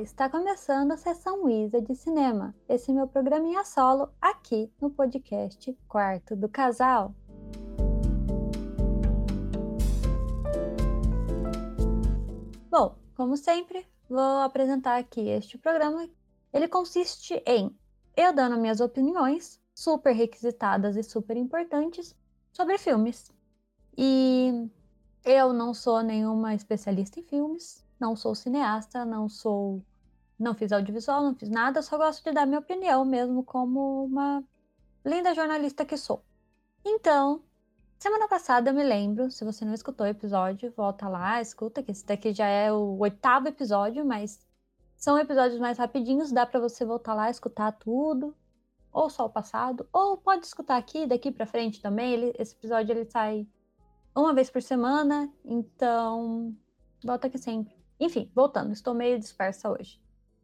Está 0.00 0.28
começando 0.28 0.92
a 0.92 0.96
sessão 0.96 1.48
Isa 1.50 1.80
de 1.80 1.94
cinema. 1.94 2.54
Esse 2.68 2.90
meu 2.92 3.06
programinha 3.06 3.62
solo 3.62 4.08
aqui 4.20 4.72
no 4.80 4.90
podcast 4.90 5.76
Quarto 5.86 6.34
do 6.34 6.48
Casal. 6.48 7.14
Bom, 12.70 12.96
como 13.14 13.36
sempre, 13.36 13.86
vou 14.08 14.40
apresentar 14.40 14.98
aqui 14.98 15.28
este 15.28 15.58
programa. 15.58 16.08
Ele 16.52 16.68
consiste 16.68 17.42
em 17.44 17.76
eu 18.16 18.32
dando 18.32 18.58
minhas 18.58 18.80
opiniões, 18.80 19.60
super 19.74 20.14
requisitadas 20.14 20.96
e 20.96 21.02
super 21.02 21.36
importantes, 21.36 22.16
sobre 22.50 22.78
filmes. 22.78 23.30
E 23.96 24.70
eu 25.24 25.52
não 25.52 25.74
sou 25.74 26.02
nenhuma 26.02 26.54
especialista 26.54 27.20
em 27.20 27.24
filmes, 27.24 27.84
não 28.02 28.16
sou 28.16 28.34
cineasta, 28.34 29.04
não 29.04 29.28
sou. 29.28 29.80
Não 30.36 30.54
fiz 30.54 30.72
audiovisual, 30.72 31.22
não 31.22 31.36
fiz 31.36 31.48
nada, 31.48 31.80
só 31.82 31.96
gosto 31.96 32.24
de 32.24 32.32
dar 32.32 32.46
minha 32.46 32.58
opinião 32.58 33.04
mesmo, 33.04 33.44
como 33.44 34.04
uma 34.04 34.42
linda 35.04 35.32
jornalista 35.34 35.84
que 35.84 35.96
sou. 35.96 36.24
Então, 36.84 37.44
semana 37.96 38.26
passada 38.26 38.70
eu 38.70 38.74
me 38.74 38.82
lembro, 38.82 39.30
se 39.30 39.44
você 39.44 39.64
não 39.64 39.72
escutou 39.72 40.04
o 40.04 40.10
episódio, 40.10 40.72
volta 40.76 41.08
lá, 41.08 41.40
escuta, 41.40 41.80
que 41.80 41.92
esse 41.92 42.04
daqui 42.04 42.34
já 42.34 42.46
é 42.46 42.72
o 42.72 42.98
oitavo 42.98 43.46
episódio, 43.46 44.04
mas 44.04 44.40
são 44.96 45.16
episódios 45.16 45.60
mais 45.60 45.78
rapidinhos, 45.78 46.32
dá 46.32 46.44
para 46.44 46.58
você 46.58 46.84
voltar 46.84 47.14
lá, 47.14 47.30
escutar 47.30 47.70
tudo, 47.70 48.34
ou 48.92 49.08
só 49.08 49.26
o 49.26 49.30
passado, 49.30 49.88
ou 49.92 50.16
pode 50.16 50.44
escutar 50.44 50.76
aqui, 50.76 51.06
daqui 51.06 51.30
para 51.30 51.46
frente 51.46 51.80
também. 51.80 52.12
Ele, 52.14 52.32
esse 52.36 52.54
episódio 52.56 52.92
ele 52.92 53.04
sai 53.04 53.46
uma 54.12 54.34
vez 54.34 54.50
por 54.50 54.60
semana, 54.60 55.32
então 55.44 56.52
volta 57.04 57.28
aqui 57.28 57.38
sempre. 57.38 57.81
Enfim, 58.02 58.28
voltando, 58.34 58.72
estou 58.72 58.94
meio 58.94 59.16
dispersa 59.16 59.70
hoje. 59.70 60.00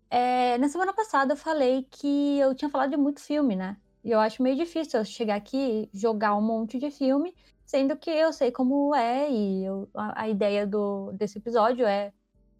É, 0.08 0.56
na 0.58 0.68
semana 0.68 0.92
passada 0.92 1.32
eu 1.32 1.36
falei 1.36 1.88
que 1.90 2.38
eu 2.38 2.54
tinha 2.54 2.70
falado 2.70 2.90
de 2.90 2.96
muito 2.96 3.20
filme, 3.20 3.56
né? 3.56 3.76
E 4.04 4.12
eu 4.12 4.20
acho 4.20 4.44
meio 4.44 4.54
difícil 4.54 5.00
eu 5.00 5.04
chegar 5.04 5.34
aqui 5.34 5.90
e 5.92 5.98
jogar 5.98 6.36
um 6.36 6.40
monte 6.40 6.78
de 6.78 6.88
filme, 6.88 7.34
sendo 7.66 7.96
que 7.96 8.10
eu 8.10 8.32
sei 8.32 8.52
como 8.52 8.94
é, 8.94 9.28
e 9.28 9.64
eu, 9.64 9.88
a, 9.92 10.22
a, 10.22 10.28
ideia 10.28 10.64
do, 10.64 11.10
desse 11.14 11.38
episódio 11.38 11.84
é, 11.84 12.12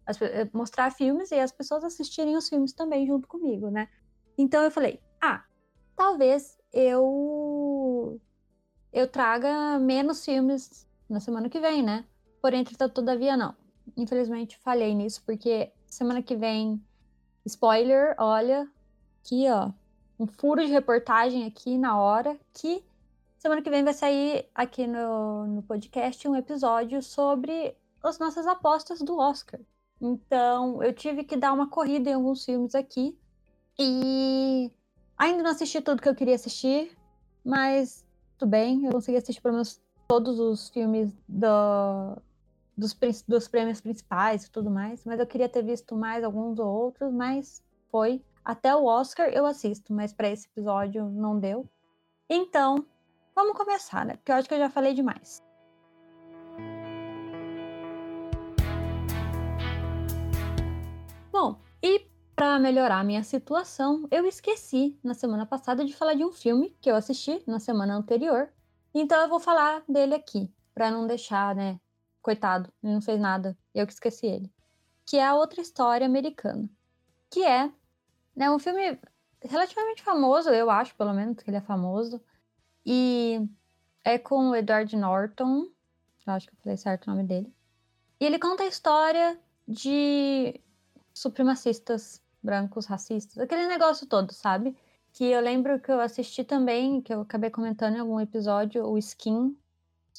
as, 0.05 0.21
é 0.21 0.49
mostrar 0.51 0.91
filmes 0.91 1.31
e 1.31 1.39
as 1.39 1.53
pessoas 1.53 1.85
assistirem 1.85 2.35
os 2.35 2.49
filmes 2.49 2.73
também 2.73 3.07
junto 3.07 3.25
comigo, 3.25 3.69
né? 3.69 3.87
Então 4.37 4.61
eu 4.63 4.69
falei, 4.69 4.99
ah, 5.21 5.45
talvez 5.95 6.57
eu 6.73 8.19
eu 8.91 9.07
traga 9.07 9.79
menos 9.79 10.25
filmes 10.25 10.85
na 11.09 11.21
semana 11.21 11.47
que 11.47 11.59
vem, 11.61 11.81
né? 11.81 12.03
Porém, 12.41 12.65
todavia 12.93 13.37
não 13.37 13.55
infelizmente 13.95 14.57
falhei 14.57 14.93
nisso, 14.93 15.21
porque 15.25 15.71
semana 15.87 16.21
que 16.21 16.35
vem, 16.35 16.81
spoiler, 17.45 18.15
olha, 18.17 18.69
aqui 19.21 19.49
ó, 19.49 19.71
um 20.19 20.27
furo 20.27 20.65
de 20.65 20.71
reportagem 20.71 21.45
aqui 21.45 21.77
na 21.77 21.99
hora, 21.99 22.39
que 22.53 22.83
semana 23.37 23.61
que 23.61 23.69
vem 23.69 23.83
vai 23.83 23.93
sair 23.93 24.49
aqui 24.53 24.85
no, 24.85 25.47
no 25.47 25.63
podcast 25.63 26.27
um 26.27 26.35
episódio 26.35 27.01
sobre 27.01 27.75
as 28.03 28.19
nossas 28.19 28.45
apostas 28.45 28.99
do 29.01 29.17
Oscar. 29.17 29.59
Então, 30.01 30.81
eu 30.81 30.93
tive 30.93 31.23
que 31.23 31.35
dar 31.35 31.53
uma 31.53 31.69
corrida 31.69 32.09
em 32.09 32.13
alguns 32.13 32.45
filmes 32.45 32.73
aqui. 32.73 33.17
E 33.77 34.71
ainda 35.17 35.43
não 35.43 35.51
assisti 35.51 35.81
tudo 35.81 36.01
que 36.01 36.09
eu 36.09 36.15
queria 36.15 36.35
assistir, 36.35 36.97
mas 37.43 38.05
tudo 38.37 38.49
bem, 38.49 38.85
eu 38.85 38.91
consegui 38.91 39.17
assistir 39.17 39.41
pelo 39.41 39.53
menos 39.53 39.81
todos 40.07 40.39
os 40.39 40.69
filmes 40.69 41.13
do, 41.27 42.17
dos, 42.79 42.97
dos 43.27 43.47
prêmios 43.47 43.81
principais 43.81 44.45
e 44.45 44.51
tudo 44.51 44.71
mais, 44.71 45.03
mas 45.05 45.19
eu 45.19 45.27
queria 45.27 45.49
ter 45.49 45.63
visto 45.63 45.95
mais 45.95 46.23
alguns 46.23 46.57
ou 46.59 46.67
outros, 46.67 47.11
mas 47.13 47.63
foi. 47.91 48.23
Até 48.43 48.73
o 48.75 48.85
Oscar 48.85 49.27
eu 49.29 49.45
assisto, 49.45 49.93
mas 49.93 50.13
para 50.13 50.29
esse 50.29 50.47
episódio 50.47 51.09
não 51.09 51.39
deu. 51.39 51.67
Então, 52.29 52.85
vamos 53.35 53.55
começar, 53.57 54.05
né? 54.05 54.15
Porque 54.15 54.31
eu 54.31 54.35
acho 54.35 54.47
que 54.47 54.53
eu 54.53 54.59
já 54.59 54.69
falei 54.69 54.93
demais. 54.93 55.43
Bom, 61.31 61.59
e 61.83 62.07
para 62.35 62.57
melhorar 62.57 62.99
a 62.99 63.03
minha 63.03 63.23
situação, 63.23 64.07
eu 64.09 64.25
esqueci 64.25 64.97
na 65.03 65.13
semana 65.13 65.45
passada 65.45 65.85
de 65.85 65.95
falar 65.95 66.13
de 66.13 66.23
um 66.23 66.31
filme 66.31 66.75
que 66.81 66.89
eu 66.89 66.95
assisti 66.95 67.43
na 67.45 67.59
semana 67.59 67.95
anterior. 67.95 68.49
Então 68.93 69.21
eu 69.21 69.29
vou 69.29 69.39
falar 69.39 69.83
dele 69.87 70.15
aqui, 70.15 70.51
para 70.73 70.89
não 70.89 71.05
deixar, 71.05 71.53
né, 71.53 71.79
Coitado, 72.21 72.71
ele 72.83 72.93
não 72.93 73.01
fez 73.01 73.19
nada. 73.19 73.57
Eu 73.73 73.87
que 73.87 73.93
esqueci 73.93 74.25
ele. 74.25 74.51
Que 75.05 75.17
é 75.17 75.25
a 75.25 75.35
outra 75.35 75.61
história 75.61 76.05
americana. 76.05 76.69
Que 77.29 77.45
é 77.45 77.71
né, 78.35 78.49
um 78.51 78.59
filme 78.59 78.99
relativamente 79.41 80.03
famoso, 80.03 80.49
eu 80.49 80.69
acho, 80.69 80.95
pelo 80.95 81.13
menos, 81.13 81.41
que 81.41 81.49
ele 81.49 81.57
é 81.57 81.61
famoso. 81.61 82.21
E 82.85 83.47
é 84.03 84.17
com 84.17 84.49
o 84.49 84.55
Edward 84.55 84.95
Norton. 84.95 85.67
Eu 86.27 86.33
acho 86.33 86.47
que 86.47 86.53
eu 86.53 86.59
falei 86.61 86.77
certo 86.77 87.07
o 87.07 87.11
nome 87.11 87.23
dele. 87.23 87.53
E 88.19 88.25
ele 88.25 88.37
conta 88.37 88.63
a 88.63 88.67
história 88.67 89.39
de 89.67 90.59
supremacistas 91.13 92.21
brancos, 92.41 92.85
racistas, 92.85 93.37
aquele 93.37 93.67
negócio 93.67 94.07
todo, 94.07 94.33
sabe? 94.33 94.75
Que 95.11 95.25
eu 95.25 95.41
lembro 95.41 95.79
que 95.79 95.91
eu 95.91 95.99
assisti 95.99 96.43
também, 96.43 97.01
que 97.01 97.13
eu 97.13 97.21
acabei 97.21 97.49
comentando 97.49 97.95
em 97.95 97.99
algum 97.99 98.19
episódio, 98.19 98.85
o 98.85 98.97
Skin, 98.97 99.57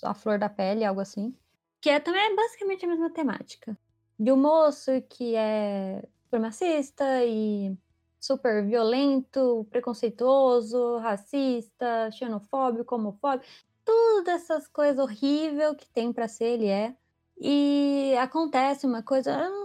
A 0.03 0.15
Flor 0.15 0.39
da 0.39 0.49
Pele, 0.49 0.85
algo 0.85 1.01
assim 1.01 1.35
que 1.81 1.89
é 1.91 2.01
também 2.01 2.35
basicamente 2.37 2.85
a 2.85 2.89
mesma 2.89 3.11
temática. 3.11 3.77
De 4.19 4.31
um 4.31 4.37
moço 4.37 4.91
que 5.09 5.35
é 5.35 6.05
supremacista 6.25 7.25
e 7.25 7.77
super 8.21 8.65
violento, 8.67 9.67
preconceituoso, 9.71 10.99
racista, 10.99 12.11
xenofóbico, 12.13 12.95
homofóbico, 12.95 13.47
todas 13.85 14.43
essas 14.43 14.69
coisas 14.69 14.99
horríveis 14.99 15.75
que 15.77 15.89
tem 15.89 16.13
para 16.13 16.29
ser, 16.29 16.45
ele 16.55 16.67
é. 16.67 16.95
E 17.39 18.15
acontece 18.21 18.87
uma 18.87 19.03
coisa, 19.03 19.35
não, 19.49 19.65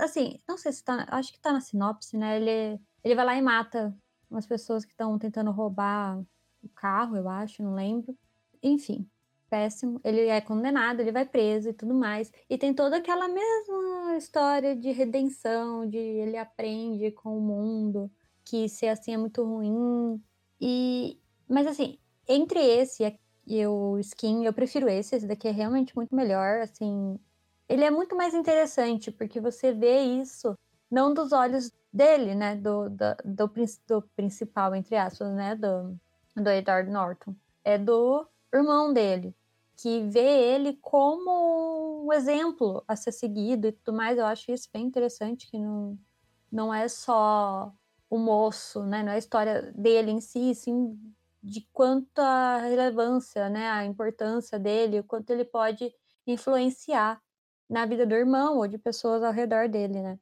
assim, 0.00 0.38
não 0.46 0.58
sei 0.58 0.72
se 0.72 0.84
tá, 0.84 1.06
acho 1.08 1.32
que 1.32 1.40
tá 1.40 1.52
na 1.52 1.60
sinopse, 1.60 2.18
né? 2.18 2.36
Ele, 2.36 2.80
ele 3.02 3.14
vai 3.14 3.24
lá 3.24 3.34
e 3.36 3.40
mata 3.42 3.96
umas 4.30 4.46
pessoas 4.46 4.84
que 4.84 4.92
estão 4.92 5.18
tentando 5.18 5.50
roubar 5.50 6.20
o 6.62 6.68
carro, 6.68 7.16
eu 7.16 7.26
acho, 7.28 7.62
não 7.62 7.74
lembro. 7.74 8.14
Enfim, 8.62 9.08
péssimo, 9.54 10.00
ele 10.02 10.26
é 10.26 10.40
condenado, 10.40 10.98
ele 10.98 11.12
vai 11.12 11.24
preso 11.24 11.68
e 11.68 11.72
tudo 11.72 11.94
mais. 11.94 12.32
E 12.50 12.58
tem 12.58 12.74
toda 12.74 12.96
aquela 12.96 13.28
mesma 13.28 14.16
história 14.16 14.74
de 14.74 14.90
redenção, 14.90 15.88
de 15.88 15.96
ele 15.96 16.36
aprende 16.36 17.12
com 17.12 17.38
o 17.38 17.40
mundo, 17.40 18.10
que 18.44 18.68
ser 18.68 18.88
assim 18.88 19.14
é 19.14 19.16
muito 19.16 19.44
ruim. 19.44 20.20
E 20.60 21.20
mas 21.48 21.68
assim, 21.68 21.98
entre 22.26 22.58
esse 22.58 23.16
e 23.46 23.64
o 23.66 23.96
Skin, 24.00 24.44
eu 24.44 24.52
prefiro 24.52 24.88
esse, 24.88 25.14
esse 25.14 25.26
daqui 25.28 25.46
é 25.46 25.52
realmente 25.52 25.94
muito 25.94 26.12
melhor, 26.12 26.60
assim. 26.62 27.16
Ele 27.68 27.84
é 27.84 27.90
muito 27.90 28.16
mais 28.16 28.34
interessante 28.34 29.12
porque 29.12 29.40
você 29.40 29.72
vê 29.72 30.00
isso 30.00 30.58
não 30.90 31.14
dos 31.14 31.30
olhos 31.32 31.70
dele, 31.92 32.34
né, 32.34 32.56
do, 32.56 32.90
do, 32.90 33.14
do, 33.24 33.52
do 33.86 34.02
principal, 34.16 34.74
entre 34.74 34.96
aspas, 34.96 35.32
né, 35.32 35.54
do, 35.54 35.96
do 36.36 36.50
Edward 36.50 36.90
Norton. 36.90 37.36
É 37.64 37.78
do 37.78 38.26
irmão 38.52 38.92
dele 38.92 39.34
que 39.76 40.02
vê 40.08 40.54
ele 40.54 40.74
como 40.80 42.04
um 42.06 42.12
exemplo 42.12 42.84
a 42.86 42.96
ser 42.96 43.12
seguido 43.12 43.68
e 43.68 43.72
tudo 43.72 43.96
mais. 43.96 44.18
Eu 44.18 44.26
acho 44.26 44.50
isso 44.52 44.68
bem 44.72 44.84
interessante, 44.86 45.50
que 45.50 45.58
não, 45.58 45.98
não 46.50 46.72
é 46.72 46.88
só 46.88 47.72
o 48.08 48.18
moço, 48.18 48.84
né? 48.84 49.02
Não 49.02 49.12
é 49.12 49.16
a 49.16 49.18
história 49.18 49.72
dele 49.72 50.10
em 50.12 50.20
si, 50.20 50.54
sim 50.54 50.98
de 51.42 51.60
quanta 51.72 52.58
relevância, 52.58 53.50
né? 53.50 53.68
A 53.70 53.84
importância 53.84 54.58
dele, 54.58 55.00
o 55.00 55.04
quanto 55.04 55.30
ele 55.30 55.44
pode 55.44 55.92
influenciar 56.26 57.20
na 57.68 57.84
vida 57.86 58.06
do 58.06 58.14
irmão 58.14 58.58
ou 58.58 58.66
de 58.68 58.78
pessoas 58.78 59.22
ao 59.22 59.32
redor 59.32 59.68
dele, 59.68 60.00
né? 60.00 60.18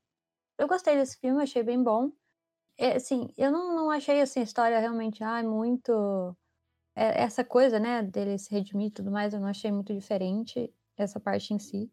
Eu 0.59 0.69
gostei 0.69 0.97
desse 0.97 1.19
filme, 1.19 1.43
achei 1.43 1.62
bem 1.62 1.82
bom. 1.82 2.11
É, 2.79 2.97
assim, 2.97 3.29
eu 3.37 3.50
não, 3.53 3.75
não 3.75 3.91
achei 3.91 4.21
assim, 4.21 4.41
a 4.41 4.44
história 4.44 4.81
realmente 4.81 5.23
ah, 5.23 5.43
muito 5.43 6.37
essa 6.94 7.44
coisa, 7.44 7.79
né, 7.79 8.03
dele 8.03 8.39
se 8.39 8.50
redimir 8.50 8.89
e 8.89 8.91
tudo 8.91 9.11
mais, 9.11 9.33
eu 9.33 9.41
não 9.41 9.49
achei 9.49 9.73
muito 9.73 9.94
diferente 9.94 10.73
essa 10.97 11.19
parte 11.19 11.55
em 11.55 11.59
si. 11.59 11.91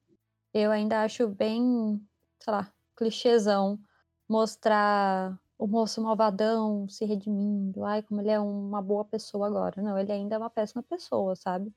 Eu 0.54 0.72
ainda 0.72 1.04
acho 1.04 1.28
bem, 1.28 2.02
sei 2.40 2.54
lá, 2.54 2.72
clichêzão 2.96 3.80
mostrar 4.28 5.40
o 5.58 5.68
moço 5.68 6.02
malvadão 6.02 6.88
se 6.88 7.04
redimindo, 7.06 7.84
ai, 7.84 8.02
como 8.02 8.22
ele 8.22 8.30
é 8.30 8.40
uma 8.40 8.82
boa 8.82 9.04
pessoa 9.04 9.48
agora. 9.48 9.82
Não, 9.82 9.98
ele 9.98 10.12
ainda 10.12 10.36
é 10.36 10.38
uma 10.38 10.50
péssima 10.50 10.82
pessoa, 10.84 11.36
sabe? 11.36 11.74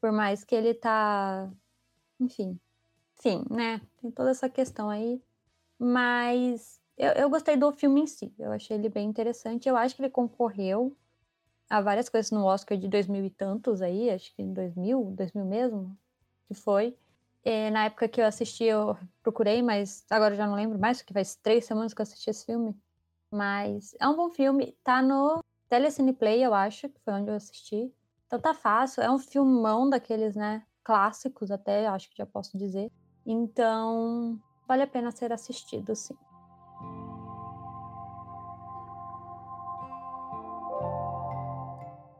Por 0.00 0.12
mais 0.12 0.44
que 0.44 0.54
ele 0.54 0.72
tá. 0.72 1.50
Enfim. 2.20 2.58
Sim, 3.16 3.44
né? 3.50 3.80
Tem 4.00 4.10
toda 4.10 4.30
essa 4.30 4.48
questão 4.48 4.88
aí. 4.88 5.20
Mas 5.78 6.80
eu, 6.96 7.12
eu 7.12 7.30
gostei 7.30 7.56
do 7.56 7.70
filme 7.72 8.02
em 8.02 8.06
si. 8.06 8.32
Eu 8.38 8.52
achei 8.52 8.76
ele 8.76 8.88
bem 8.88 9.08
interessante. 9.08 9.68
Eu 9.68 9.76
acho 9.76 9.94
que 9.94 10.02
ele 10.02 10.10
concorreu 10.10 10.96
há 11.68 11.80
várias 11.80 12.08
coisas 12.08 12.30
no 12.30 12.44
Oscar 12.44 12.76
de 12.78 12.88
2000 12.88 13.24
e 13.24 13.30
tantos 13.30 13.82
aí, 13.82 14.10
acho 14.10 14.34
que 14.34 14.42
em 14.42 14.52
2000, 14.52 15.12
2000 15.16 15.44
mesmo, 15.44 15.96
que 16.46 16.54
foi. 16.54 16.96
É, 17.44 17.70
na 17.70 17.84
época 17.84 18.08
que 18.08 18.20
eu 18.20 18.26
assisti, 18.26 18.64
eu 18.64 18.96
procurei, 19.22 19.62
mas 19.62 20.04
agora 20.10 20.34
eu 20.34 20.38
já 20.38 20.46
não 20.46 20.54
lembro 20.54 20.78
mais, 20.78 20.98
porque 20.98 21.14
faz 21.14 21.36
três 21.36 21.64
semanas 21.64 21.94
que 21.94 22.00
eu 22.00 22.02
assisti 22.02 22.28
esse 22.30 22.44
filme. 22.44 22.76
Mas 23.30 23.94
é 24.00 24.08
um 24.08 24.16
bom 24.16 24.30
filme. 24.30 24.76
Tá 24.82 25.00
no 25.00 25.42
Telecine 25.68 26.12
Play, 26.12 26.44
eu 26.44 26.54
acho, 26.54 26.88
que 26.88 27.00
foi 27.00 27.14
onde 27.14 27.30
eu 27.30 27.34
assisti. 27.34 27.92
Então 28.26 28.40
tá 28.40 28.52
fácil. 28.52 29.02
É 29.02 29.10
um 29.10 29.18
filmão 29.18 29.88
daqueles, 29.88 30.34
né? 30.34 30.64
Clássicos 30.82 31.50
até, 31.50 31.86
acho 31.86 32.10
que 32.10 32.16
já 32.16 32.26
posso 32.26 32.58
dizer. 32.58 32.90
Então, 33.24 34.38
vale 34.66 34.82
a 34.82 34.86
pena 34.86 35.10
ser 35.10 35.32
assistido, 35.32 35.94
sim. 35.94 36.16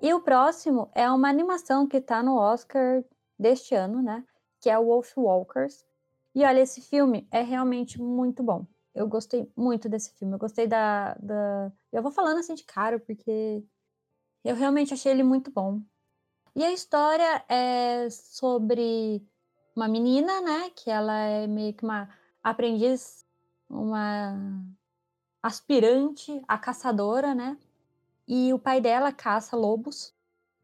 E 0.06 0.14
o 0.14 0.20
próximo 0.20 0.88
é 0.94 1.10
uma 1.10 1.28
animação 1.28 1.84
que 1.84 2.00
tá 2.00 2.22
no 2.22 2.36
Oscar 2.36 3.02
deste 3.36 3.74
ano, 3.74 4.00
né? 4.00 4.24
Que 4.60 4.70
é 4.70 4.78
o 4.78 4.84
Wolf 4.84 5.16
Walkers. 5.16 5.84
E 6.32 6.44
olha, 6.44 6.60
esse 6.60 6.80
filme 6.80 7.26
é 7.28 7.42
realmente 7.42 8.00
muito 8.00 8.40
bom. 8.40 8.64
Eu 8.94 9.08
gostei 9.08 9.50
muito 9.56 9.88
desse 9.88 10.14
filme. 10.14 10.34
Eu 10.34 10.38
gostei 10.38 10.68
da. 10.68 11.14
da... 11.14 11.72
Eu 11.92 12.04
vou 12.04 12.12
falando 12.12 12.38
assim 12.38 12.54
de 12.54 12.62
cara, 12.62 13.00
porque 13.00 13.64
eu 14.44 14.54
realmente 14.54 14.94
achei 14.94 15.10
ele 15.10 15.24
muito 15.24 15.50
bom. 15.50 15.82
E 16.54 16.62
a 16.62 16.70
história 16.70 17.44
é 17.48 18.08
sobre 18.08 19.26
uma 19.74 19.88
menina, 19.88 20.40
né? 20.40 20.70
Que 20.70 20.88
ela 20.88 21.18
é 21.18 21.48
meio 21.48 21.74
que 21.74 21.82
uma 21.82 22.08
aprendiz, 22.44 23.26
uma 23.68 24.38
aspirante 25.42 26.40
a 26.46 26.56
caçadora, 26.56 27.34
né? 27.34 27.58
E 28.26 28.52
o 28.52 28.58
pai 28.58 28.80
dela 28.80 29.12
caça 29.12 29.56
lobos. 29.56 30.14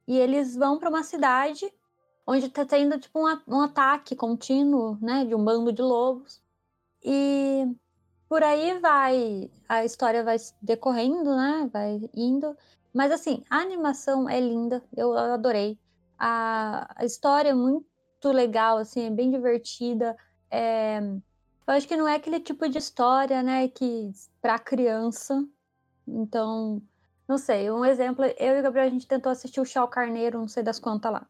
E 0.06 0.18
eles 0.18 0.56
vão 0.56 0.78
para 0.78 0.88
uma 0.88 1.02
cidade 1.02 1.72
onde 2.26 2.48
tá 2.48 2.64
tendo 2.64 2.98
tipo 2.98 3.18
um, 3.18 3.40
um 3.48 3.60
ataque 3.60 4.16
contínuo, 4.16 4.98
né? 5.00 5.24
De 5.24 5.34
um 5.34 5.44
bando 5.44 5.72
de 5.72 5.82
lobos. 5.82 6.42
E 7.02 7.66
por 8.28 8.42
aí 8.42 8.78
vai, 8.78 9.50
a 9.68 9.84
história 9.84 10.24
vai 10.24 10.36
decorrendo, 10.60 11.36
né? 11.36 11.68
Vai 11.72 12.00
indo. 12.14 12.56
Mas 12.92 13.10
assim, 13.12 13.42
a 13.48 13.58
animação 13.58 14.28
é 14.28 14.40
linda, 14.40 14.82
eu 14.96 15.16
adorei. 15.16 15.78
A, 16.18 16.88
a 16.96 17.04
história 17.04 17.50
é 17.50 17.54
muito 17.54 17.84
legal, 18.24 18.78
assim, 18.78 19.06
é 19.06 19.10
bem 19.10 19.30
divertida. 19.30 20.16
É, 20.50 20.98
eu 21.00 21.74
acho 21.74 21.88
que 21.88 21.96
não 21.96 22.06
é 22.06 22.16
aquele 22.16 22.40
tipo 22.40 22.68
de 22.68 22.78
história, 22.78 23.42
né, 23.42 23.68
que 23.68 24.10
para 24.40 24.58
criança. 24.58 25.46
Então, 26.06 26.82
não 27.28 27.38
sei, 27.38 27.70
um 27.70 27.84
exemplo, 27.84 28.24
eu 28.24 28.56
e 28.56 28.60
o 28.60 28.62
Gabriel 28.62 28.86
a 28.86 28.90
gente 28.90 29.06
tentou 29.06 29.30
assistir 29.30 29.60
o 29.60 29.64
Chau 29.64 29.88
Carneiro, 29.88 30.38
não 30.38 30.48
sei 30.48 30.62
das 30.62 30.78
quantas 30.78 31.12
lá, 31.12 31.28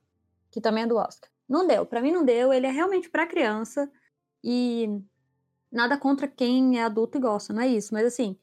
que 0.50 0.60
também 0.60 0.84
é 0.84 0.86
do 0.86 0.96
Oscar. 0.96 1.30
Não 1.48 1.66
deu, 1.66 1.84
para 1.84 2.00
mim 2.00 2.10
não 2.10 2.24
deu, 2.24 2.52
ele 2.52 2.66
é 2.66 2.70
realmente 2.70 3.10
para 3.10 3.26
criança 3.26 3.90
e 4.42 4.88
nada 5.70 5.96
contra 5.98 6.26
quem 6.26 6.78
é 6.78 6.84
adulto 6.84 7.18
e 7.18 7.20
gosta, 7.20 7.52
não 7.52 7.62
é 7.62 7.68
isso, 7.68 7.92
mas 7.92 8.06
assim, 8.06 8.38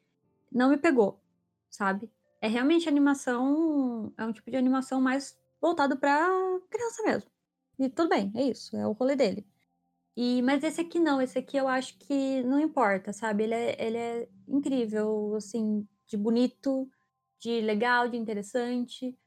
não 0.51 0.69
me 0.69 0.77
pegou, 0.77 1.21
sabe? 1.69 2.11
É 2.41 2.47
realmente 2.47 2.87
animação, 2.87 4.13
é 4.17 4.23
um 4.25 4.31
tipo 4.31 4.49
de 4.49 4.57
animação 4.57 5.01
mais 5.01 5.37
voltado 5.61 5.97
para 5.97 6.27
criança 6.69 7.03
mesmo. 7.03 7.29
E 7.77 7.89
tudo 7.89 8.09
bem, 8.09 8.31
é 8.35 8.43
isso, 8.43 8.75
é 8.75 8.85
o 8.85 8.91
rolê 8.91 9.15
dele. 9.15 9.45
E, 10.15 10.41
mas 10.41 10.63
esse 10.63 10.81
aqui 10.81 10.99
não, 10.99 11.21
esse 11.21 11.39
aqui 11.39 11.55
eu 11.55 11.67
acho 11.67 11.97
que 11.97 12.43
não 12.43 12.59
importa, 12.59 13.13
sabe? 13.13 13.43
Ele 13.43 13.53
é, 13.53 13.85
ele 13.85 13.97
é 13.97 14.29
incrível, 14.47 15.33
assim, 15.35 15.87
de 16.05 16.17
bonito, 16.17 16.89
de 17.39 17.61
legal, 17.61 18.09
de 18.09 18.17
interessante, 18.17 19.17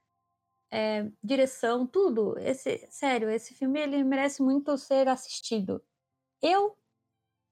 é, 0.70 1.10
direção, 1.22 1.86
tudo. 1.86 2.38
Esse, 2.38 2.86
sério, 2.90 3.30
esse 3.30 3.54
filme 3.54 3.80
ele 3.80 4.02
merece 4.04 4.42
muito 4.42 4.76
ser 4.78 5.08
assistido. 5.08 5.82
Eu 6.40 6.76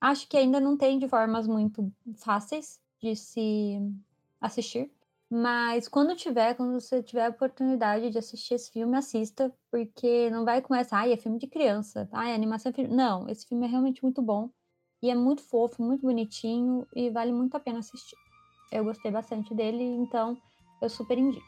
acho 0.01 0.29
que 0.29 0.37
ainda 0.37 0.61
não 0.61 0.77
tem 0.77 0.99
de 0.99 1.09
formas 1.09 1.47
muito 1.47 1.93
fáceis 2.17 2.81
de 3.01 3.15
se 3.15 3.79
assistir. 4.41 4.91
Mas 5.33 5.87
quando 5.87 6.17
tiver, 6.17 6.55
quando 6.55 6.81
você 6.81 7.03
tiver 7.03 7.27
a 7.27 7.31
oportunidade 7.31 8.11
de 8.11 8.19
assistir 8.19 8.55
esse 8.55 8.71
filme, 8.73 8.97
assista, 8.97 9.55
porque 9.71 10.29
não 10.31 10.45
vai 10.45 10.61
começar, 10.61 10.99
ai, 10.99 11.13
é 11.13 11.17
filme 11.17 11.39
de 11.39 11.47
criança, 11.47 12.09
ai, 12.11 12.35
animação 12.35 12.71
é 12.71 12.73
filme. 12.73 12.93
Não, 12.93 13.29
esse 13.29 13.47
filme 13.47 13.65
é 13.67 13.71
realmente 13.71 14.03
muito 14.03 14.21
bom. 14.21 14.51
E 15.03 15.09
é 15.11 15.15
muito 15.15 15.43
fofo, 15.43 15.83
muito 15.83 16.03
bonitinho 16.03 16.87
e 16.95 17.11
vale 17.11 17.33
muito 17.33 17.55
a 17.57 17.61
pena 17.61 17.79
assistir. 17.79 18.17
Eu 18.73 18.85
gostei 18.85 19.11
bastante 19.11 19.55
dele, 19.55 19.83
então 19.85 20.37
eu 20.81 20.89
super 20.89 21.19
indico. 21.19 21.47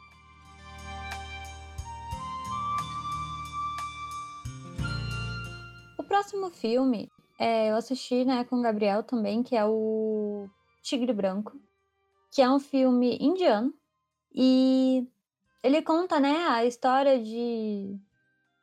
O 5.98 6.02
próximo 6.04 6.50
filme 6.50 7.10
é, 7.38 7.70
eu 7.70 7.76
assisti 7.76 8.24
né, 8.24 8.44
com 8.44 8.58
o 8.58 8.62
Gabriel 8.62 9.02
também, 9.02 9.42
que 9.42 9.56
é 9.56 9.64
o 9.64 10.48
Tigre 10.82 11.12
Branco 11.12 11.60
que 12.32 12.40
é 12.40 12.50
um 12.50 12.58
filme 12.58 13.18
indiano 13.20 13.72
e 14.34 15.06
ele 15.62 15.82
conta, 15.82 16.18
né, 16.18 16.46
a 16.48 16.64
história 16.64 17.22
de 17.22 17.94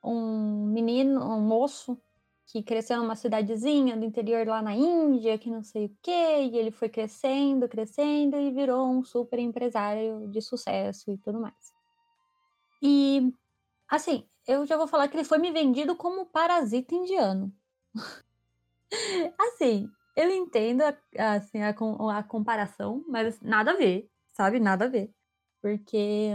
um 0.03 0.65
menino, 0.65 1.23
um 1.23 1.39
moço 1.39 1.97
que 2.49 2.63
cresceu 2.63 2.97
numa 2.97 3.15
cidadezinha 3.15 3.95
do 3.95 4.03
interior 4.03 4.45
lá 4.47 4.59
na 4.59 4.73
Índia, 4.73 5.37
que 5.37 5.51
não 5.51 5.63
sei 5.63 5.85
o 5.85 5.97
quê, 6.01 6.49
e 6.51 6.57
ele 6.57 6.71
foi 6.71 6.89
crescendo, 6.89 7.69
crescendo 7.69 8.37
e 8.37 8.51
virou 8.51 8.89
um 8.89 9.03
super 9.03 9.37
empresário 9.37 10.27
de 10.29 10.41
sucesso 10.41 11.11
e 11.11 11.17
tudo 11.19 11.39
mais. 11.39 11.71
E 12.81 13.31
assim, 13.87 14.27
eu 14.47 14.65
já 14.65 14.77
vou 14.77 14.87
falar 14.87 15.07
que 15.07 15.15
ele 15.15 15.23
foi 15.23 15.37
me 15.37 15.51
vendido 15.51 15.95
como 15.95 16.25
parasita 16.25 16.95
indiano. 16.95 17.53
assim, 19.37 19.87
eu 20.15 20.31
entendo 20.31 20.81
a, 20.81 20.97
assim, 21.35 21.61
a, 21.61 21.69
a 21.69 22.23
comparação, 22.23 23.05
mas 23.07 23.39
nada 23.41 23.71
a 23.71 23.75
ver, 23.75 24.09
sabe? 24.31 24.59
Nada 24.59 24.85
a 24.85 24.89
ver. 24.89 25.13
Porque 25.61 26.31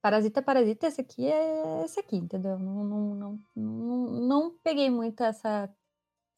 Parasita, 0.00 0.40
Parasita, 0.40 0.86
esse 0.86 1.00
aqui 1.00 1.26
é 1.26 1.84
esse 1.84 1.98
aqui, 1.98 2.16
entendeu? 2.16 2.58
Não, 2.58 2.84
não, 2.84 3.14
não, 3.14 3.40
não, 3.56 4.10
não 4.26 4.58
peguei 4.62 4.90
muito 4.90 5.22
essa, 5.22 5.68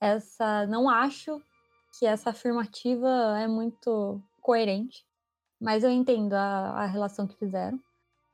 essa. 0.00 0.66
Não 0.66 0.88
acho 0.88 1.40
que 1.98 2.06
essa 2.06 2.30
afirmativa 2.30 3.08
é 3.38 3.46
muito 3.46 4.22
coerente, 4.40 5.04
mas 5.60 5.84
eu 5.84 5.90
entendo 5.90 6.32
a, 6.34 6.82
a 6.82 6.86
relação 6.86 7.26
que 7.26 7.36
fizeram. 7.36 7.78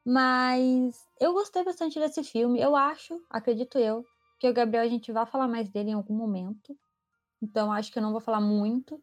Mas 0.04 1.04
eu 1.20 1.32
gostei 1.32 1.64
bastante 1.64 1.98
desse 1.98 2.22
filme. 2.22 2.60
Eu 2.60 2.76
acho, 2.76 3.20
acredito 3.28 3.76
eu, 3.78 4.04
que 4.38 4.48
o 4.48 4.54
Gabriel 4.54 4.84
a 4.84 4.88
gente 4.88 5.10
vai 5.10 5.26
falar 5.26 5.48
mais 5.48 5.68
dele 5.68 5.90
em 5.90 5.94
algum 5.94 6.14
momento. 6.14 6.78
Então 7.42 7.72
acho 7.72 7.92
que 7.92 7.98
eu 7.98 8.02
não 8.02 8.12
vou 8.12 8.20
falar 8.20 8.40
muito. 8.40 9.02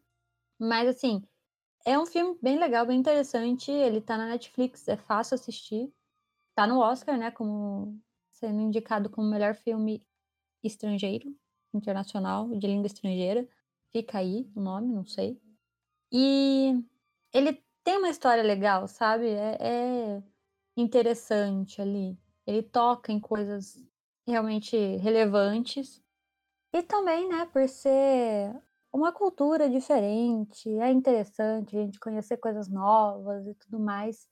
Mas 0.58 0.88
assim, 0.88 1.22
é 1.84 1.98
um 1.98 2.06
filme 2.06 2.38
bem 2.40 2.58
legal, 2.58 2.86
bem 2.86 2.98
interessante. 2.98 3.70
Ele 3.70 4.00
tá 4.00 4.16
na 4.16 4.26
Netflix, 4.26 4.88
é 4.88 4.96
fácil 4.96 5.34
assistir. 5.34 5.92
Tá 6.54 6.66
no 6.66 6.78
Oscar, 6.78 7.18
né? 7.18 7.30
Como 7.30 8.00
sendo 8.30 8.60
indicado 8.60 9.10
como 9.10 9.28
melhor 9.28 9.54
filme 9.54 10.06
estrangeiro, 10.62 11.34
internacional, 11.72 12.48
de 12.48 12.66
língua 12.66 12.86
estrangeira. 12.86 13.48
Fica 13.90 14.18
aí 14.18 14.50
o 14.54 14.60
nome, 14.60 14.92
não 14.92 15.06
sei. 15.06 15.40
E 16.12 16.74
ele 17.32 17.62
tem 17.82 17.98
uma 17.98 18.08
história 18.08 18.42
legal, 18.42 18.88
sabe? 18.88 19.28
É, 19.28 19.58
é 19.60 20.22
interessante 20.76 21.80
ali. 21.80 22.18
Ele 22.46 22.62
toca 22.62 23.12
em 23.12 23.20
coisas 23.20 23.82
realmente 24.26 24.76
relevantes. 24.96 26.02
E 26.72 26.82
também, 26.82 27.28
né, 27.28 27.46
por 27.46 27.68
ser 27.68 28.54
uma 28.92 29.12
cultura 29.12 29.68
diferente, 29.68 30.68
é 30.78 30.90
interessante 30.90 31.76
a 31.76 31.80
gente 31.80 32.00
conhecer 32.00 32.36
coisas 32.36 32.68
novas 32.68 33.46
e 33.46 33.54
tudo 33.54 33.78
mais. 33.78 34.28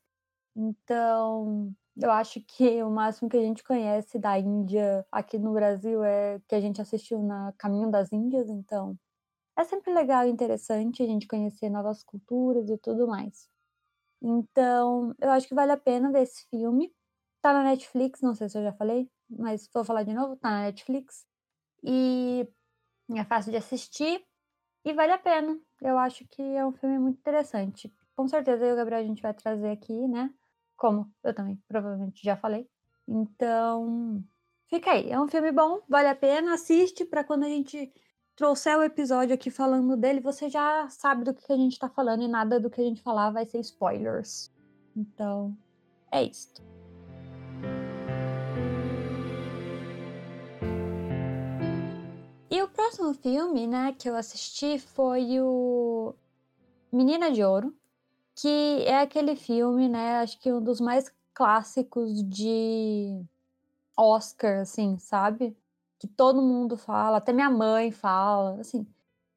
Então, 0.57 1.75
eu 2.01 2.11
acho 2.11 2.41
que 2.43 2.83
o 2.83 2.91
máximo 2.91 3.29
que 3.29 3.37
a 3.37 3.43
gente 3.43 3.63
conhece 3.65 4.19
da 4.19 4.39
Índia 4.39 5.07
aqui 5.11 5.39
no 5.39 5.53
Brasil 5.53 6.03
é 6.05 6.41
que 6.49 6.55
a 6.55 6.61
gente 6.61 6.81
assistiu 6.81 7.23
na 7.23 7.53
Caminho 7.59 7.91
das 7.91 8.13
Índias, 8.13 8.49
então 8.49 8.99
é 9.59 9.65
sempre 9.65 9.93
legal 9.93 10.27
e 10.27 10.31
interessante 10.31 11.03
a 11.03 11.07
gente 11.07 11.27
conhecer 11.27 11.71
novas 11.71 12.03
culturas 12.05 12.71
e 12.71 12.79
tudo 12.79 13.07
mais. 13.07 13.49
Então, 14.23 15.15
eu 15.21 15.31
acho 15.31 15.49
que 15.49 15.55
vale 15.55 15.73
a 15.73 15.77
pena 15.77 16.13
ver 16.13 16.23
esse 16.23 16.47
filme. 16.49 16.93
Tá 17.43 17.53
na 17.53 17.65
Netflix, 17.65 18.21
não 18.23 18.35
sei 18.35 18.49
se 18.49 18.59
eu 18.59 18.63
já 18.63 18.73
falei, 18.73 19.11
mas 19.29 19.69
vou 19.75 19.85
falar 19.85 20.05
de 20.05 20.15
novo, 20.15 20.37
tá 20.37 20.51
na 20.51 20.63
Netflix. 20.65 21.27
E 21.85 22.49
é 23.15 23.25
fácil 23.25 23.53
de 23.53 23.59
assistir 23.59 24.25
e 24.85 24.93
vale 24.95 25.13
a 25.13 25.19
pena. 25.19 25.59
Eu 25.81 25.99
acho 25.99 26.27
que 26.29 26.43
é 26.43 26.65
um 26.67 26.73
filme 26.73 26.99
muito 26.99 27.19
interessante. 27.19 27.93
Com 28.17 28.29
certeza 28.29 28.65
eu 28.65 28.71
e 28.71 28.73
o 28.75 28.77
Gabriel 28.77 29.01
a 29.03 29.05
gente 29.05 29.23
vai 29.23 29.35
trazer 29.35 29.71
aqui, 29.71 30.07
né? 30.09 30.33
Como 30.83 31.09
eu 31.23 31.33
também 31.33 31.63
provavelmente 31.69 32.25
já 32.25 32.37
falei. 32.37 32.69
Então, 33.07 34.21
fica 34.69 34.91
aí. 34.91 35.13
É 35.13 35.21
um 35.21 35.29
filme 35.29 35.53
bom, 35.53 35.81
vale 35.89 36.09
a 36.09 36.15
pena. 36.17 36.55
Assiste 36.55 37.05
para 37.05 37.23
quando 37.23 37.45
a 37.45 37.49
gente 37.49 37.93
trouxer 38.35 38.77
o 38.77 38.83
episódio 38.83 39.33
aqui 39.33 39.49
falando 39.49 39.97
dele, 39.97 40.19
você 40.19 40.51
já 40.51 40.89
sabe 40.89 41.23
do 41.23 41.33
que 41.33 41.53
a 41.53 41.57
gente 41.57 41.79
tá 41.79 41.89
falando 41.89 42.25
e 42.25 42.27
nada 42.27 42.59
do 42.59 42.69
que 42.69 42.81
a 42.81 42.85
gente 42.85 43.01
falar 43.01 43.31
vai 43.31 43.47
ser 43.47 43.61
spoilers. 43.61 44.53
Então, 44.97 45.57
é 46.11 46.25
isso. 46.25 46.61
E 52.51 52.61
o 52.61 52.67
próximo 52.67 53.15
filme, 53.15 53.69
né, 53.69 53.95
que 53.97 54.11
eu 54.11 54.17
assisti 54.17 54.81
foi 54.81 55.41
o 55.41 56.13
Menina 56.93 57.31
de 57.31 57.45
Ouro, 57.45 57.73
que 58.35 58.85
é 58.87 59.01
aquele 59.01 59.37
filme, 59.37 59.89
né, 59.89 60.17
acho 60.19 60.39
que 60.41 60.53
um 60.53 60.63
dos 60.63 60.81
mais 60.81 61.13
clássicos 61.35 62.23
de 62.25 63.25
Oscar, 63.97 64.61
assim, 64.61 64.99
sabe? 64.99 65.57
Que 65.99 66.07
todo 66.09 66.43
mundo 66.43 66.77
fala, 66.77 67.19
até 67.19 67.33
minha 67.33 67.51
mãe 67.51 67.91
fala, 67.91 68.61
assim. 68.61 68.87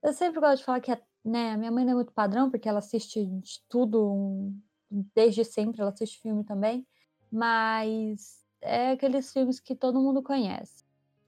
Eu 0.04 0.14
sempre 0.14 0.40
gosto 0.40 0.60
de 0.60 0.66
falar 0.66 0.80
que, 0.82 0.98
né, 1.24 1.52
a 1.54 1.58
minha 1.58 1.72
mãe 1.72 1.84
não 1.86 1.94
é 1.94 1.96
muito 1.96 2.14
padrão, 2.14 2.50
porque 2.50 2.70
ela 2.70 2.80
assiste 2.80 3.26
de 3.26 3.62
tudo, 3.70 4.52
desde 4.90 5.44
sempre, 5.44 5.82
ela 5.82 5.92
assiste 5.92 6.22
filme 6.22 6.44
também, 6.44 6.86
mas 7.32 8.44
é 8.62 8.92
aqueles 8.92 9.32
filmes 9.32 9.60
que 9.60 9.76
todo 9.76 10.00
mundo 10.00 10.22
conhece. 10.24 10.84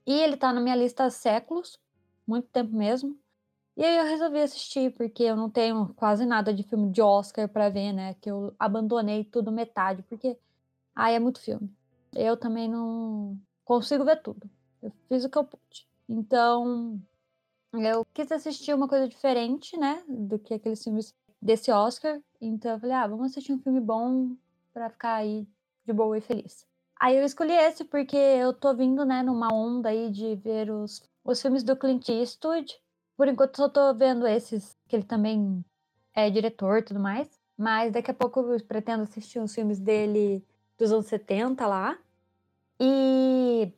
E 0.06 0.12
ele 0.12 0.36
tá 0.36 0.52
na 0.52 0.60
minha 0.60 0.76
lista 0.76 1.04
há 1.04 1.10
séculos, 1.10 1.78
muito 2.26 2.48
tempo 2.48 2.74
mesmo. 2.74 3.18
E 3.78 3.84
aí 3.84 3.96
eu 3.96 4.04
resolvi 4.06 4.40
assistir, 4.42 4.92
porque 4.94 5.22
eu 5.22 5.36
não 5.36 5.48
tenho 5.48 5.94
quase 5.94 6.26
nada 6.26 6.52
de 6.52 6.64
filme 6.64 6.90
de 6.90 7.00
Oscar 7.00 7.48
para 7.48 7.68
ver, 7.68 7.92
né? 7.92 8.14
Que 8.14 8.28
eu 8.28 8.52
abandonei 8.58 9.22
tudo 9.22 9.52
metade, 9.52 10.02
porque 10.02 10.36
ai, 10.96 11.14
é 11.14 11.20
muito 11.20 11.40
filme. 11.40 11.72
Eu 12.12 12.36
também 12.36 12.68
não 12.68 13.40
consigo 13.64 14.04
ver 14.04 14.20
tudo. 14.20 14.50
Eu 14.82 14.90
fiz 15.08 15.24
o 15.24 15.30
que 15.30 15.38
eu 15.38 15.44
pude. 15.44 15.86
Então, 16.08 17.00
eu 17.72 18.04
quis 18.12 18.32
assistir 18.32 18.74
uma 18.74 18.88
coisa 18.88 19.06
diferente, 19.06 19.76
né? 19.76 20.02
Do 20.08 20.40
que 20.40 20.54
aqueles 20.54 20.82
filmes 20.82 21.14
desse 21.40 21.70
Oscar. 21.70 22.20
Então 22.40 22.72
eu 22.72 22.80
falei, 22.80 22.96
ah, 22.96 23.06
vamos 23.06 23.30
assistir 23.30 23.52
um 23.52 23.60
filme 23.60 23.80
bom 23.80 24.34
para 24.74 24.90
ficar 24.90 25.14
aí 25.14 25.46
de 25.86 25.92
boa 25.92 26.18
e 26.18 26.20
feliz. 26.20 26.66
Aí 26.98 27.16
eu 27.16 27.22
escolhi 27.22 27.52
esse 27.52 27.84
porque 27.84 28.16
eu 28.16 28.52
tô 28.52 28.74
vindo, 28.74 29.04
né, 29.04 29.22
numa 29.22 29.54
onda 29.54 29.90
aí 29.90 30.10
de 30.10 30.34
ver 30.34 30.68
os, 30.68 31.00
os 31.24 31.40
filmes 31.40 31.62
do 31.62 31.76
Clint 31.76 32.08
Eastwood 32.08 32.76
por 33.18 33.26
enquanto 33.26 33.56
só 33.56 33.68
tô 33.68 33.92
vendo 33.94 34.28
esses, 34.28 34.76
que 34.86 34.94
ele 34.94 35.02
também 35.02 35.64
é 36.14 36.30
diretor 36.30 36.78
e 36.78 36.82
tudo 36.82 37.00
mais. 37.00 37.28
Mas 37.56 37.92
daqui 37.92 38.12
a 38.12 38.14
pouco 38.14 38.38
eu 38.40 38.64
pretendo 38.64 39.02
assistir 39.02 39.40
uns 39.40 39.52
filmes 39.52 39.80
dele 39.80 40.46
dos 40.78 40.92
anos 40.92 41.06
70 41.06 41.66
lá. 41.66 41.98
E. 42.80 43.72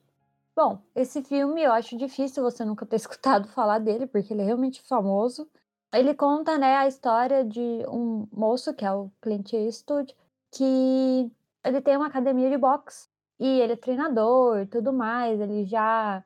Bom, 0.54 0.82
esse 0.94 1.22
filme 1.22 1.62
eu 1.62 1.72
acho 1.72 1.96
difícil 1.96 2.42
você 2.42 2.64
nunca 2.66 2.84
ter 2.84 2.96
escutado 2.96 3.48
falar 3.48 3.78
dele, 3.78 4.06
porque 4.06 4.34
ele 4.34 4.42
é 4.42 4.44
realmente 4.44 4.82
famoso. 4.82 5.48
Ele 5.92 6.14
conta, 6.14 6.58
né, 6.58 6.76
a 6.76 6.86
história 6.86 7.42
de 7.42 7.60
um 7.88 8.28
moço, 8.30 8.74
que 8.74 8.84
é 8.84 8.92
o 8.92 9.10
Clint 9.22 9.54
Eastwood, 9.54 10.14
que 10.52 11.32
ele 11.64 11.80
tem 11.80 11.96
uma 11.96 12.08
academia 12.08 12.50
de 12.50 12.58
boxe. 12.58 13.08
E 13.38 13.46
ele 13.60 13.72
é 13.72 13.76
treinador 13.76 14.60
e 14.60 14.66
tudo 14.66 14.92
mais. 14.92 15.40
Ele 15.40 15.64
já 15.64 16.22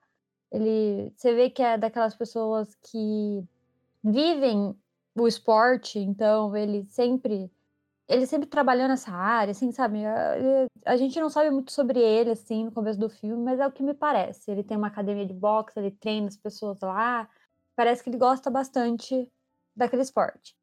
ele, 0.55 1.13
você 1.17 1.35
vê 1.35 1.51
que 1.51 1.61
é 1.61 1.77
daquelas 1.77 2.15
pessoas 2.15 2.77
que 2.77 3.45
vivem 4.03 4.73
o 5.17 5.27
esporte, 5.27 5.99
então 5.99 6.57
ele 6.57 6.87
sempre 6.91 7.51
ele 8.07 8.27
sempre 8.27 8.47
trabalhou 8.47 8.87
nessa 8.87 9.11
área, 9.11 9.53
assim, 9.53 9.73
sabe? 9.73 9.99
Ele, 9.99 10.69
a 10.85 10.97
gente 10.97 11.19
não 11.19 11.31
sabe 11.31 11.51
muito 11.51 11.73
sobre 11.73 11.99
ele, 11.99 12.33
assim, 12.33 12.67
no 12.67 12.71
começo 12.73 12.99
do 13.01 13.09
filme, 13.09 13.43
mas 13.43 13.59
é 13.59 13.67
o 13.67 13.73
que 13.73 13.83
me 13.83 13.95
parece. 13.95 14.51
Ele 14.51 14.63
tem 14.63 14.77
uma 14.77 14.89
academia 14.89 15.27
de 15.27 15.33
boxe, 15.33 15.79
ele 15.79 15.91
treina 15.91 16.29
as 16.29 16.37
pessoas 16.37 16.79
lá. 16.81 17.29
Parece 17.75 18.05
que 18.05 18.11
ele 18.11 18.19
gosta 18.19 18.51
bastante 18.51 19.27
daquele 19.75 20.03
esporte. 20.03 20.55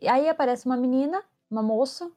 E 0.00 0.08
aí 0.08 0.28
aparece 0.28 0.64
uma 0.64 0.76
menina, 0.76 1.24
uma 1.50 1.62
moça, 1.62 2.10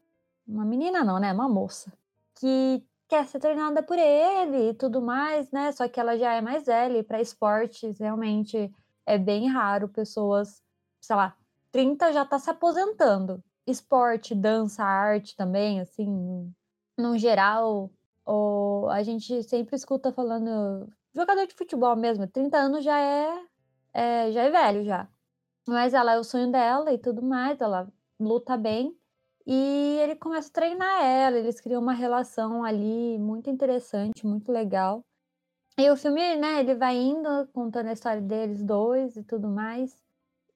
uma 0.48 0.64
menina 0.64 1.04
não, 1.04 1.20
né? 1.20 1.34
Uma 1.34 1.50
moça, 1.50 1.92
que 2.36 2.84
quer 3.10 3.28
ser 3.28 3.40
treinada 3.40 3.82
por 3.84 3.98
ele 3.98 4.70
e 4.70 4.74
tudo 4.74 5.02
mais, 5.02 5.52
né? 5.52 5.72
Só 5.72 5.90
que 5.90 6.00
ela 6.00 6.18
já 6.18 6.34
é 6.36 6.42
mais 6.42 6.66
velha 6.66 7.04
para 7.04 7.20
esportes 7.20 8.00
realmente 8.00 8.72
é 9.06 9.18
bem 9.18 9.48
raro 9.48 9.90
pessoas, 9.90 10.62
sei 11.02 11.16
lá, 11.16 11.36
30 11.72 12.14
já 12.14 12.24
tá 12.26 12.38
se 12.40 12.50
aposentando. 12.50 13.44
Esporte, 13.68 14.36
dança, 14.36 14.84
arte 14.84 15.36
também, 15.36 15.80
assim, 15.82 16.54
no 16.98 17.18
geral, 17.18 17.92
ou 18.26 18.90
a 18.90 19.02
gente 19.04 19.44
sempre 19.44 19.76
escuta 19.76 20.12
falando 20.12 20.88
jogador 21.14 21.48
de 21.48 21.56
futebol 21.56 21.96
mesmo, 21.96 22.28
30 22.28 22.58
anos 22.58 22.84
já 22.84 23.00
é, 23.00 23.46
é 23.94 24.32
já 24.32 24.44
é 24.44 24.50
velho 24.52 24.86
já. 24.86 25.08
Mas 25.68 25.94
ela 25.94 26.14
é 26.14 26.20
o 26.20 26.24
sonho 26.24 26.52
dela 26.52 26.94
e 26.94 26.98
tudo 26.98 27.22
mais, 27.24 27.60
ela 27.62 27.92
luta 28.20 28.58
bem. 28.58 28.99
E 29.46 29.98
ele 30.02 30.16
começa 30.16 30.50
a 30.50 30.54
treinar 30.54 31.04
ela, 31.04 31.38
eles 31.38 31.60
criam 31.60 31.82
uma 31.82 31.94
relação 31.94 32.64
ali 32.64 33.18
muito 33.20 33.50
interessante, 33.50 34.26
muito 34.26 34.52
legal. 34.52 35.04
E 35.78 35.90
o 35.90 35.96
filme, 35.98 36.36
né, 36.38 36.60
ele 36.60 36.76
vai 36.76 36.96
indo 36.98 37.48
contando 37.54 37.88
a 37.88 37.94
história 37.94 38.22
deles 38.22 38.64
dois 38.64 39.16
e 39.18 39.24
tudo 39.24 39.48
mais. 39.48 39.98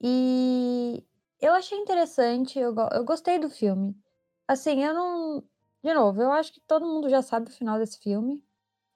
E 0.01 1.03
eu 1.41 1.53
achei 1.53 1.77
interessante, 1.77 2.59
eu, 2.59 2.75
eu 2.93 3.05
gostei 3.05 3.39
do 3.39 3.49
filme. 3.49 3.95
Assim, 4.47 4.83
eu 4.83 4.93
não. 4.93 5.43
De 5.83 5.93
novo, 5.93 6.21
eu 6.21 6.31
acho 6.31 6.53
que 6.53 6.61
todo 6.61 6.85
mundo 6.85 7.09
já 7.09 7.21
sabe 7.21 7.49
o 7.49 7.53
final 7.53 7.79
desse 7.79 7.99
filme, 7.99 8.43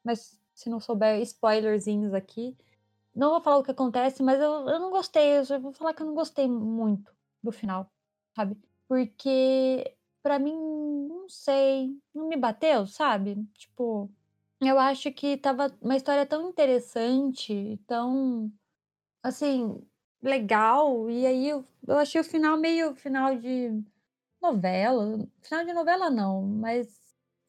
mas 0.03 0.39
se 0.53 0.69
não 0.69 0.79
souber 0.79 1.21
spoilerzinhos 1.21 2.13
aqui, 2.13 2.57
não 3.15 3.31
vou 3.31 3.41
falar 3.41 3.57
o 3.57 3.63
que 3.63 3.71
acontece, 3.71 4.23
mas 4.23 4.39
eu, 4.39 4.69
eu 4.69 4.79
não 4.79 4.91
gostei, 4.91 5.39
eu 5.39 5.61
vou 5.61 5.73
falar 5.73 5.93
que 5.93 6.01
eu 6.01 6.07
não 6.07 6.13
gostei 6.15 6.47
muito 6.47 7.13
do 7.43 7.51
final, 7.51 7.91
sabe? 8.35 8.57
Porque 8.87 9.97
para 10.23 10.39
mim, 10.39 10.53
não 11.07 11.29
sei, 11.29 11.97
não 12.13 12.27
me 12.27 12.35
bateu, 12.35 12.85
sabe? 12.85 13.45
Tipo, 13.53 14.11
eu 14.61 14.77
acho 14.79 15.11
que 15.13 15.37
tava 15.37 15.73
uma 15.81 15.95
história 15.95 16.25
tão 16.25 16.49
interessante, 16.49 17.79
tão 17.87 18.51
assim, 19.23 19.81
legal, 20.21 21.09
e 21.09 21.25
aí 21.25 21.49
eu, 21.49 21.65
eu 21.87 21.97
achei 21.97 22.19
o 22.21 22.23
final 22.23 22.57
meio 22.57 22.95
final 22.95 23.35
de 23.37 23.83
novela. 24.41 25.27
Final 25.41 25.65
de 25.65 25.73
novela 25.73 26.09
não, 26.09 26.41
mas 26.43 26.99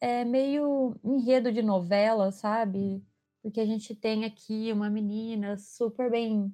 é 0.01 0.23
meio 0.25 0.95
enredo 1.03 1.51
de 1.51 1.61
novela, 1.61 2.31
sabe? 2.31 3.03
Porque 3.41 3.59
a 3.59 3.65
gente 3.65 3.95
tem 3.95 4.25
aqui 4.25 4.71
uma 4.71 4.89
menina 4.89 5.57
super 5.57 6.09
bem. 6.11 6.53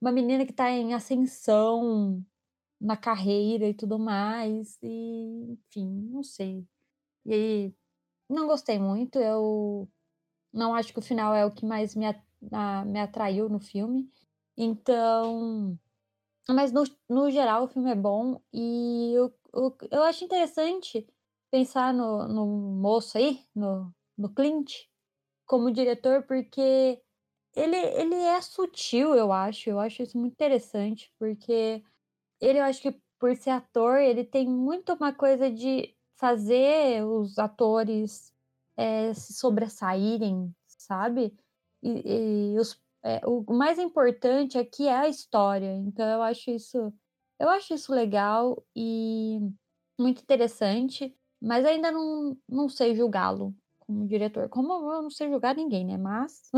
Uma 0.00 0.12
menina 0.12 0.46
que 0.46 0.52
tá 0.52 0.70
em 0.70 0.94
ascensão, 0.94 2.24
na 2.80 2.96
carreira 2.96 3.68
e 3.68 3.74
tudo 3.74 3.98
mais, 3.98 4.78
e 4.82 5.52
enfim, 5.52 5.88
não 6.10 6.22
sei. 6.22 6.66
E 7.26 7.34
aí, 7.34 7.74
não 8.30 8.46
gostei 8.46 8.78
muito, 8.78 9.18
eu 9.18 9.88
não 10.52 10.74
acho 10.74 10.92
que 10.92 10.98
o 10.98 11.02
final 11.02 11.34
é 11.34 11.44
o 11.46 11.52
que 11.52 11.66
mais 11.66 11.94
me, 11.94 12.06
a, 12.52 12.84
me 12.84 13.00
atraiu 13.00 13.48
no 13.48 13.60
filme, 13.60 14.10
então. 14.56 15.78
Mas 16.48 16.72
no, 16.72 16.84
no 17.08 17.30
geral 17.30 17.64
o 17.64 17.68
filme 17.68 17.90
é 17.90 17.94
bom 17.94 18.40
e 18.52 19.12
eu, 19.14 19.34
eu, 19.52 19.76
eu 19.90 20.02
acho 20.04 20.24
interessante 20.24 21.06
pensar 21.50 21.92
no, 21.92 22.28
no 22.28 22.46
moço 22.46 23.18
aí, 23.18 23.40
no, 23.54 23.92
no 24.16 24.32
Clint, 24.32 24.72
como 25.46 25.70
diretor, 25.72 26.24
porque 26.24 27.00
ele, 27.54 27.76
ele 27.76 28.14
é 28.14 28.40
sutil, 28.42 29.14
eu 29.14 29.32
acho. 29.32 29.70
Eu 29.70 29.80
acho 29.80 30.02
isso 30.02 30.18
muito 30.18 30.34
interessante, 30.34 31.12
porque 31.18 31.82
ele 32.40 32.58
eu 32.58 32.64
acho 32.64 32.80
que 32.82 33.00
por 33.18 33.34
ser 33.36 33.50
ator, 33.50 33.98
ele 33.98 34.24
tem 34.24 34.48
muito 34.48 34.92
uma 34.92 35.12
coisa 35.12 35.50
de 35.50 35.94
fazer 36.16 37.04
os 37.04 37.38
atores 37.38 38.32
é, 38.76 39.12
se 39.14 39.34
sobressaírem, 39.34 40.54
sabe? 40.66 41.34
E, 41.82 42.52
e 42.54 42.58
os, 42.58 42.80
é, 43.02 43.20
o 43.26 43.44
mais 43.54 43.78
importante 43.78 44.58
aqui 44.58 44.86
é 44.86 44.96
a 44.96 45.08
história. 45.08 45.74
Então 45.76 46.06
eu 46.06 46.22
acho 46.22 46.50
isso, 46.50 46.92
eu 47.38 47.48
acho 47.50 47.74
isso 47.74 47.92
legal 47.92 48.62
e 48.74 49.38
muito 49.98 50.22
interessante, 50.22 51.14
mas 51.40 51.64
ainda 51.64 51.90
não, 51.90 52.36
não 52.48 52.68
sei 52.68 52.94
julgá-lo 52.94 53.54
como 53.80 54.06
diretor. 54.06 54.48
Como 54.48 54.72
eu 54.92 55.02
não 55.02 55.10
sei 55.10 55.28
julgar 55.30 55.54
ninguém, 55.54 55.86
né? 55.86 55.96
Mas 55.96 56.50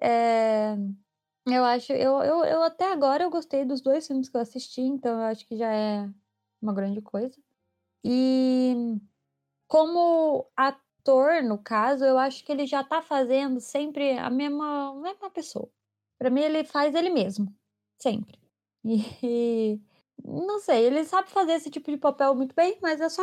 é, 0.00 0.76
eu 1.46 1.64
acho, 1.64 1.92
eu, 1.92 2.22
eu, 2.22 2.44
eu 2.44 2.62
até 2.62 2.90
agora 2.92 3.24
eu 3.24 3.30
gostei 3.30 3.64
dos 3.64 3.80
dois 3.80 4.06
filmes 4.06 4.28
que 4.28 4.36
eu 4.36 4.40
assisti, 4.40 4.80
então 4.80 5.20
eu 5.20 5.26
acho 5.26 5.46
que 5.46 5.56
já 5.56 5.72
é 5.72 6.08
uma 6.62 6.72
grande 6.74 7.00
coisa. 7.02 7.36
E 8.04 8.74
como 9.68 10.46
ator, 10.56 11.42
no 11.42 11.58
caso, 11.58 12.04
eu 12.04 12.18
acho 12.18 12.44
que 12.44 12.52
ele 12.52 12.66
já 12.66 12.84
tá 12.84 13.02
fazendo 13.02 13.60
sempre 13.60 14.18
a 14.18 14.30
mesma, 14.30 14.90
a 14.90 14.94
mesma 14.94 15.30
pessoa. 15.30 15.70
Para 16.18 16.30
mim, 16.30 16.40
ele 16.42 16.64
faz 16.64 16.94
ele 16.94 17.10
mesmo, 17.10 17.54
sempre. 17.98 18.38
E 18.84 19.80
não 20.22 20.60
sei, 20.60 20.84
ele 20.86 21.04
sabe 21.04 21.30
fazer 21.30 21.52
esse 21.54 21.70
tipo 21.70 21.90
de 21.90 21.96
papel 21.98 22.34
muito 22.34 22.54
bem, 22.54 22.78
mas 22.80 23.00
é 23.00 23.08
só 23.08 23.22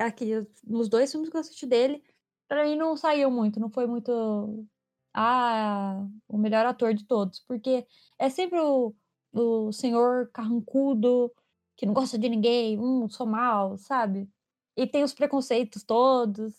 aqui 0.00 0.46
nos 0.64 0.88
dois 0.88 1.10
filmes 1.10 1.30
que 1.30 1.36
eu 1.36 1.40
assisti 1.40 1.66
dele, 1.66 2.02
para 2.48 2.64
mim 2.64 2.76
não 2.76 2.96
saiu 2.96 3.30
muito, 3.30 3.58
não 3.60 3.70
foi 3.70 3.86
muito 3.86 4.66
ah, 5.14 6.06
o 6.28 6.38
melhor 6.38 6.66
ator 6.66 6.94
de 6.94 7.04
todos, 7.06 7.40
porque 7.40 7.86
é 8.18 8.28
sempre 8.30 8.58
o, 8.60 8.94
o 9.32 9.72
senhor 9.72 10.30
carrancudo, 10.32 11.32
que 11.76 11.86
não 11.86 11.94
gosta 11.94 12.18
de 12.18 12.28
ninguém, 12.28 12.78
hum, 12.78 13.08
sou 13.08 13.26
mal, 13.26 13.78
sabe? 13.78 14.28
E 14.76 14.86
tem 14.86 15.02
os 15.02 15.14
preconceitos 15.14 15.82
todos. 15.82 16.54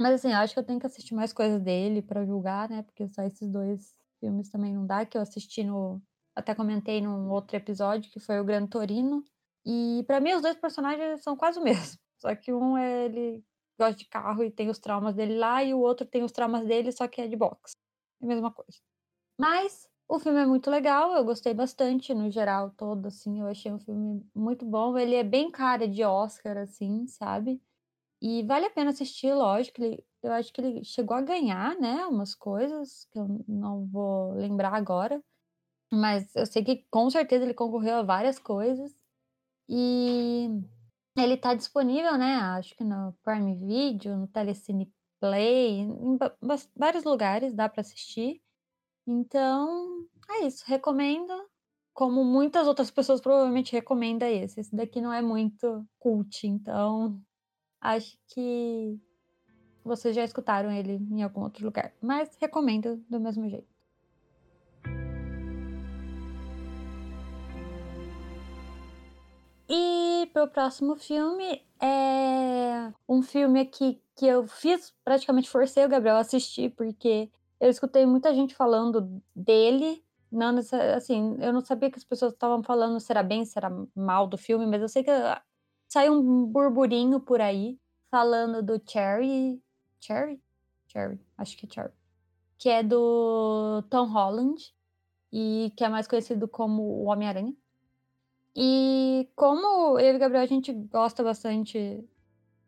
Mas 0.00 0.14
assim, 0.14 0.30
eu 0.30 0.38
acho 0.38 0.54
que 0.54 0.60
eu 0.60 0.64
tenho 0.64 0.80
que 0.80 0.86
assistir 0.86 1.14
mais 1.14 1.32
coisas 1.32 1.60
dele 1.60 2.02
para 2.02 2.24
julgar, 2.24 2.68
né? 2.70 2.82
Porque 2.82 3.08
só 3.08 3.22
esses 3.22 3.48
dois 3.50 3.94
filmes 4.20 4.50
também 4.50 4.72
não 4.72 4.86
dá, 4.86 5.04
que 5.04 5.16
eu 5.16 5.22
assisti 5.22 5.64
no. 5.64 6.02
Até 6.34 6.54
comentei 6.54 7.00
num 7.00 7.30
outro 7.30 7.56
episódio, 7.56 8.10
que 8.10 8.20
foi 8.20 8.40
o 8.40 8.44
Gran 8.44 8.66
Torino. 8.66 9.24
E 9.66 10.04
para 10.06 10.20
mim 10.20 10.34
os 10.34 10.42
dois 10.42 10.56
personagens 10.56 11.22
são 11.22 11.36
quase 11.36 11.58
o 11.58 11.64
mesmo. 11.64 11.98
Só 12.18 12.34
que 12.34 12.52
um 12.52 12.76
é 12.76 13.06
ele 13.06 13.44
gosta 13.78 13.96
de 13.96 14.06
carro 14.06 14.44
e 14.44 14.50
tem 14.50 14.68
os 14.68 14.78
traumas 14.78 15.14
dele 15.14 15.38
lá, 15.38 15.62
e 15.62 15.72
o 15.72 15.80
outro 15.80 16.06
tem 16.06 16.22
os 16.22 16.32
traumas 16.32 16.66
dele, 16.66 16.92
só 16.92 17.06
que 17.08 17.20
é 17.20 17.28
de 17.28 17.36
boxe. 17.36 17.74
É 18.20 18.24
a 18.24 18.28
mesma 18.28 18.50
coisa. 18.52 18.78
Mas 19.38 19.88
o 20.08 20.18
filme 20.18 20.40
é 20.40 20.46
muito 20.46 20.70
legal, 20.70 21.12
eu 21.12 21.24
gostei 21.24 21.54
bastante 21.54 22.14
no 22.14 22.30
geral 22.30 22.70
todo, 22.70 23.06
assim, 23.06 23.40
eu 23.40 23.46
achei 23.46 23.72
um 23.72 23.78
filme 23.78 24.26
muito 24.34 24.64
bom. 24.64 24.96
Ele 24.98 25.14
é 25.14 25.22
bem 25.22 25.50
cara 25.50 25.86
de 25.86 26.02
Oscar, 26.02 26.56
assim, 26.58 27.06
sabe? 27.06 27.62
E 28.20 28.42
vale 28.44 28.66
a 28.66 28.70
pena 28.70 28.90
assistir, 28.90 29.32
lógico. 29.34 29.82
Ele, 29.82 30.04
eu 30.22 30.32
acho 30.32 30.52
que 30.52 30.60
ele 30.60 30.84
chegou 30.84 31.16
a 31.16 31.20
ganhar, 31.20 31.76
né? 31.78 32.06
Umas 32.06 32.34
coisas 32.34 33.06
que 33.12 33.18
eu 33.18 33.44
não 33.46 33.86
vou 33.86 34.32
lembrar 34.34 34.74
agora. 34.74 35.22
Mas 35.92 36.34
eu 36.36 36.46
sei 36.46 36.64
que 36.64 36.86
com 36.90 37.10
certeza 37.10 37.44
ele 37.44 37.54
concorreu 37.54 37.96
a 37.96 38.02
várias 38.02 38.38
coisas. 38.38 38.94
E 39.68 40.48
ele 41.22 41.36
tá 41.36 41.54
disponível, 41.54 42.16
né? 42.16 42.36
Acho 42.36 42.74
que 42.76 42.84
no 42.84 43.14
Prime 43.24 43.54
Video, 43.56 44.16
no 44.16 44.26
Telecine 44.28 44.92
Play, 45.20 45.80
em 45.80 46.18
vários 46.76 47.04
lugares 47.04 47.54
dá 47.54 47.68
para 47.68 47.80
assistir. 47.80 48.40
Então, 49.06 50.06
é 50.30 50.46
isso. 50.46 50.64
Recomendo. 50.66 51.32
Como 51.94 52.24
muitas 52.24 52.68
outras 52.68 52.90
pessoas 52.92 53.20
provavelmente 53.20 53.72
recomendam 53.72 54.28
esse. 54.28 54.60
Esse 54.60 54.74
daqui 54.76 55.00
não 55.00 55.12
é 55.12 55.20
muito 55.20 55.84
cult, 55.98 56.46
então 56.46 57.20
Acho 57.80 58.18
que 58.28 58.98
vocês 59.84 60.14
já 60.14 60.24
escutaram 60.24 60.70
ele 60.70 60.94
em 60.94 61.22
algum 61.22 61.42
outro 61.42 61.64
lugar, 61.64 61.94
mas 62.00 62.36
recomendo 62.40 62.96
do 63.08 63.20
mesmo 63.20 63.48
jeito. 63.48 63.77
E 69.68 70.30
pro 70.32 70.48
próximo 70.48 70.96
filme 70.96 71.62
é 71.80 72.92
um 73.06 73.22
filme 73.22 73.60
aqui 73.60 74.00
que 74.16 74.26
eu 74.26 74.46
fiz, 74.46 74.94
praticamente 75.04 75.50
forcei 75.50 75.84
o 75.84 75.88
Gabriel 75.88 76.16
a 76.16 76.20
assistir, 76.20 76.70
porque 76.70 77.30
eu 77.60 77.68
escutei 77.68 78.06
muita 78.06 78.34
gente 78.34 78.54
falando 78.54 79.22
dele. 79.36 80.02
Não, 80.32 80.56
assim, 80.96 81.36
eu 81.40 81.52
não 81.52 81.60
sabia 81.60 81.90
que 81.90 81.98
as 81.98 82.04
pessoas 82.04 82.32
estavam 82.32 82.62
falando 82.62 82.98
se 82.98 83.12
era 83.12 83.22
bem, 83.22 83.44
se 83.44 83.58
era 83.58 83.70
mal 83.94 84.26
do 84.26 84.38
filme, 84.38 84.66
mas 84.66 84.80
eu 84.80 84.88
sei 84.88 85.04
que 85.04 85.10
saiu 85.86 86.14
um 86.14 86.46
burburinho 86.46 87.20
por 87.20 87.40
aí 87.40 87.78
falando 88.10 88.62
do 88.62 88.80
Cherry. 88.86 89.62
Cherry? 90.00 90.40
Cherry, 90.88 91.20
acho 91.36 91.56
que 91.56 91.66
é 91.66 91.68
Cherry. 91.70 91.92
Que 92.58 92.70
é 92.70 92.82
do 92.82 93.82
Tom 93.90 94.06
Holland 94.06 94.74
e 95.32 95.72
que 95.76 95.84
é 95.84 95.88
mais 95.88 96.08
conhecido 96.08 96.48
como 96.48 96.82
o 96.82 97.04
Homem-Aranha. 97.04 97.54
E 98.60 99.30
como 99.36 100.00
eu 100.00 100.14
e 100.14 100.16
o 100.16 100.18
Gabriel 100.18 100.42
a 100.42 100.46
gente 100.46 100.72
gosta 100.72 101.22
bastante 101.22 102.04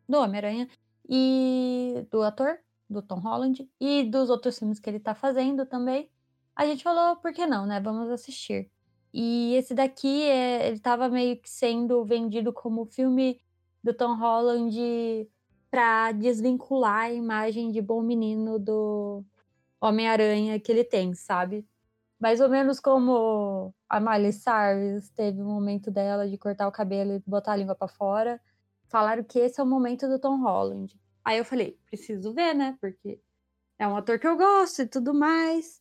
do 0.09 0.19
Homem-Aranha 0.19 0.69
e 1.09 2.07
do 2.13 2.23
ator, 2.23 2.61
do 2.89 3.03
Tom 3.03 3.19
Holland, 3.19 3.69
e 3.81 4.05
dos 4.05 4.31
outros 4.31 4.57
filmes 4.57 4.79
que 4.79 4.89
ele 4.89 5.01
tá 5.01 5.17
fazendo 5.17 5.67
também, 5.67 6.09
a 6.55 6.65
gente 6.65 6.85
falou, 6.85 7.17
por 7.17 7.33
que 7.33 7.45
não, 7.45 7.67
né? 7.67 7.81
Vamos 7.81 8.09
assistir. 8.09 8.71
E 9.13 9.55
esse 9.57 9.75
daqui, 9.75 10.23
é, 10.23 10.69
ele 10.69 10.79
tava 10.79 11.09
meio 11.09 11.37
que 11.41 11.51
sendo 11.51 12.05
vendido 12.05 12.53
como 12.53 12.87
filme 12.87 13.41
do 13.83 13.93
Tom 13.93 14.15
Holland 14.15 15.29
para 15.71 16.13
desvincular 16.13 17.07
a 17.07 17.13
imagem 17.13 17.73
de 17.73 17.83
bom 17.83 18.01
menino 18.01 18.61
do 18.61 19.25
Homem-Aranha 19.81 20.61
que 20.61 20.71
ele 20.71 20.85
tem, 20.85 21.15
sabe? 21.15 21.67
Mais 22.21 22.41
ou 22.41 22.51
menos 22.51 22.79
como 22.79 23.75
a 23.89 23.99
Miley 23.99 24.33
Cyrus 24.33 25.09
teve 25.09 25.41
um 25.41 25.47
momento 25.47 25.91
dela 25.91 26.29
de 26.29 26.37
cortar 26.37 26.69
o 26.69 26.73
cabelo 26.73 27.15
e 27.15 27.23
botar 27.27 27.53
a 27.53 27.57
língua 27.57 27.75
para 27.75 27.89
fora. 27.89 28.39
Falaram 28.89 29.25
que 29.25 29.39
esse 29.39 29.59
é 29.59 29.65
o 29.65 29.67
momento 29.67 30.07
do 30.07 30.19
Tom 30.19 30.39
Holland. 30.43 30.95
Aí 31.25 31.39
eu 31.39 31.45
falei, 31.45 31.79
preciso 31.87 32.35
ver, 32.35 32.55
né? 32.55 32.77
Porque 32.79 33.19
é 33.79 33.89
um 33.89 33.97
ator 33.97 34.19
que 34.19 34.27
eu 34.27 34.37
gosto 34.37 34.83
e 34.83 34.87
tudo 34.87 35.15
mais. 35.15 35.81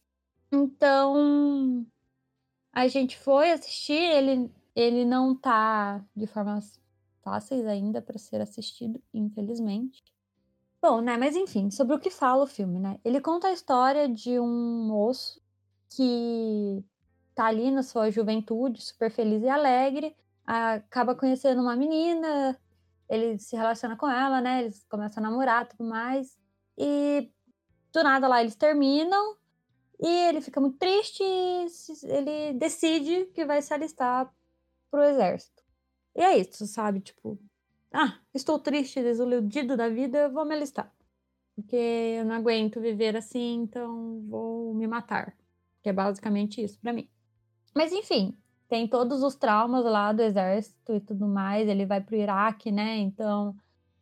Então, 0.51 1.85
a 2.71 2.87
gente 2.87 3.17
foi 3.17 3.51
assistir, 3.51 3.93
ele, 3.93 4.49
ele 4.73 5.03
não 5.03 5.35
tá 5.35 6.03
de 6.15 6.25
forma 6.25 6.59
fáceis 7.21 7.65
ainda 7.67 8.01
para 8.01 8.17
ser 8.17 8.41
assistido, 8.41 9.01
infelizmente. 9.13 10.01
Bom, 10.81 11.01
né, 11.01 11.17
mas 11.17 11.35
enfim, 11.35 11.69
sobre 11.69 11.95
o 11.95 11.99
que 11.99 12.09
fala 12.09 12.45
o 12.45 12.47
filme, 12.47 12.79
né? 12.79 12.97
Ele 13.03 13.19
conta 13.19 13.49
a 13.49 13.51
história 13.51 14.07
de 14.07 14.39
um 14.39 14.87
moço 14.87 15.41
que 15.89 16.83
tá 17.35 17.45
ali 17.45 17.71
na 17.71 17.83
sua 17.83 18.11
juventude, 18.11 18.81
super 18.81 19.11
feliz 19.11 19.41
e 19.43 19.49
alegre, 19.49 20.15
acaba 20.45 21.15
conhecendo 21.15 21.61
uma 21.61 21.75
menina, 21.75 22.59
ele 23.09 23.39
se 23.39 23.55
relaciona 23.55 23.95
com 23.95 24.09
ela, 24.09 24.41
né? 24.41 24.63
Eles 24.63 24.85
começam 24.89 25.23
a 25.23 25.29
namorar 25.29 25.67
tudo 25.67 25.83
mais. 25.83 26.37
E 26.77 27.31
do 27.91 28.03
nada 28.03 28.27
lá 28.27 28.41
eles 28.41 28.55
terminam 28.55 29.35
e 29.99 30.07
ele 30.07 30.41
fica 30.41 30.61
muito 30.61 30.77
triste 30.77 31.23
e 31.23 31.67
ele 32.05 32.53
decide 32.53 33.25
que 33.33 33.45
vai 33.45 33.61
se 33.61 33.73
alistar 33.73 34.33
pro 34.89 35.03
exército. 35.03 35.63
E 36.15 36.21
é 36.21 36.37
isso, 36.37 36.65
sabe? 36.67 37.01
Tipo, 37.01 37.39
ah, 37.93 38.19
estou 38.33 38.59
triste, 38.59 39.01
desiludido 39.01 39.75
da 39.75 39.89
vida, 39.89 40.29
vou 40.29 40.45
me 40.45 40.55
alistar. 40.55 40.93
Porque 41.55 41.75
eu 41.75 42.25
não 42.25 42.35
aguento 42.35 42.79
viver 42.79 43.15
assim, 43.17 43.63
então 43.63 44.21
vou 44.27 44.73
me 44.73 44.87
matar. 44.87 45.35
É 45.89 45.93
basicamente 45.93 46.61
isso 46.63 46.79
para 46.79 46.93
mim. 46.93 47.09
Mas 47.75 47.91
enfim, 47.91 48.37
tem 48.67 48.87
todos 48.87 49.23
os 49.23 49.35
traumas 49.35 49.83
lá 49.85 50.11
do 50.13 50.21
exército 50.21 50.93
e 50.93 50.99
tudo 50.99 51.27
mais. 51.27 51.67
Ele 51.67 51.85
vai 51.85 52.01
pro 52.01 52.15
Iraque, 52.15 52.71
né? 52.71 52.97
Então 52.97 53.55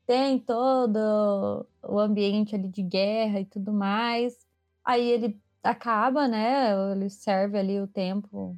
tem 0.05 0.39
todo 0.39 1.67
o 1.83 1.99
ambiente 1.99 2.55
ali 2.55 2.69
de 2.69 2.83
guerra 2.83 3.39
e 3.41 3.45
tudo 3.45 3.73
mais. 3.73 4.37
Aí 4.83 5.09
ele 5.09 5.39
acaba, 5.63 6.27
né? 6.27 6.71
Ele 6.93 7.09
serve 7.09 7.57
ali 7.57 7.79
o 7.81 7.87
tempo, 7.87 8.57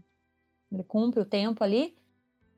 ele 0.72 0.84
cumpre 0.84 1.22
o 1.22 1.26
tempo 1.26 1.64
ali 1.64 1.98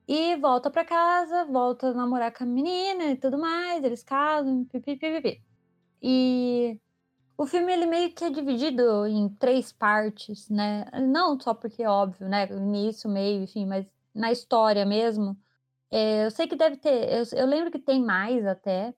e 0.08 0.36
volta 0.38 0.70
para 0.70 0.86
casa, 0.86 1.46
volta 1.46 1.88
a 1.88 1.94
namorar 1.94 2.34
com 2.34 2.44
a 2.44 2.48
menina 2.48 3.06
e 3.12 3.16
tudo 3.16 3.38
mais, 3.38 3.84
eles 3.84 4.04
casam, 4.04 4.66
pipipipipi. 4.66 5.42
E 6.02 6.80
o 7.42 7.48
filme 7.48 7.74
ele 7.74 7.88
meio 7.88 8.14
que 8.14 8.24
é 8.24 8.30
dividido 8.30 9.08
em 9.08 9.28
três 9.28 9.72
partes, 9.74 10.48
né? 10.48 10.86
Não 11.02 11.40
só 11.40 11.56
porque 11.56 11.82
é 11.82 11.90
óbvio, 11.90 12.30
né? 12.30 12.48
Início, 12.52 13.10
meio, 13.10 13.42
enfim, 13.44 13.66
mas 13.66 13.84
na 14.14 14.32
história 14.32 14.86
mesmo. 14.86 15.36
É, 15.90 16.26
eu 16.26 16.32
sei 16.32 16.48
que 16.48 16.56
deve 16.56 16.78
ter. 16.78 17.12
Eu, 17.12 17.24
eu, 17.40 17.48
lembro 17.48 17.72
que 17.72 17.80
tem 17.80 18.00
mais 18.00 18.46
até, 18.46 18.94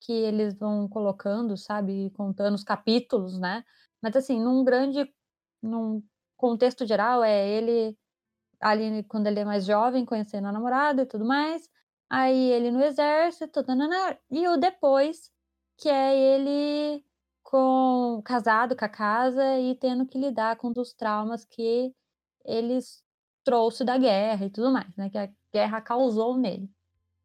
que 0.00 0.12
eles 0.12 0.54
vão 0.54 0.88
colocando, 0.88 1.56
sabe? 1.56 2.10
Contando 2.16 2.54
os 2.54 2.64
capítulos, 2.64 3.38
né? 3.40 3.64
Mas 4.02 4.16
assim, 4.16 4.40
num 4.40 4.64
grande. 4.64 5.12
Num 5.62 6.02
contexto 6.36 6.86
geral, 6.86 7.24
é 7.24 7.48
ele 7.48 7.98
ali 8.60 9.04
quando 9.04 9.26
ele 9.28 9.40
é 9.40 9.44
mais 9.44 9.66
jovem, 9.66 10.04
conhecendo 10.06 10.48
a 10.48 10.52
namorada 10.52 11.02
e 11.02 11.06
tudo 11.06 11.24
mais. 11.24 11.68
Aí 12.10 12.52
ele 12.52 12.70
no 12.70 12.82
exército, 12.82 13.64
tanana, 13.64 14.18
e 14.30 14.46
o 14.48 14.56
depois, 14.56 15.32
que 15.78 15.88
é 15.88 16.16
ele 16.16 17.04
com 17.52 18.22
casado 18.24 18.74
com 18.74 18.82
a 18.82 18.88
casa 18.88 19.58
e 19.60 19.74
tendo 19.74 20.06
que 20.06 20.16
lidar 20.18 20.56
com 20.56 20.72
os 20.74 20.94
traumas 20.94 21.44
que 21.44 21.94
eles 22.46 23.04
trouxe 23.44 23.84
da 23.84 23.98
guerra 23.98 24.46
e 24.46 24.50
tudo 24.50 24.72
mais, 24.72 24.96
né? 24.96 25.10
Que 25.10 25.18
a 25.18 25.30
guerra 25.52 25.82
causou 25.82 26.38
nele. 26.38 26.70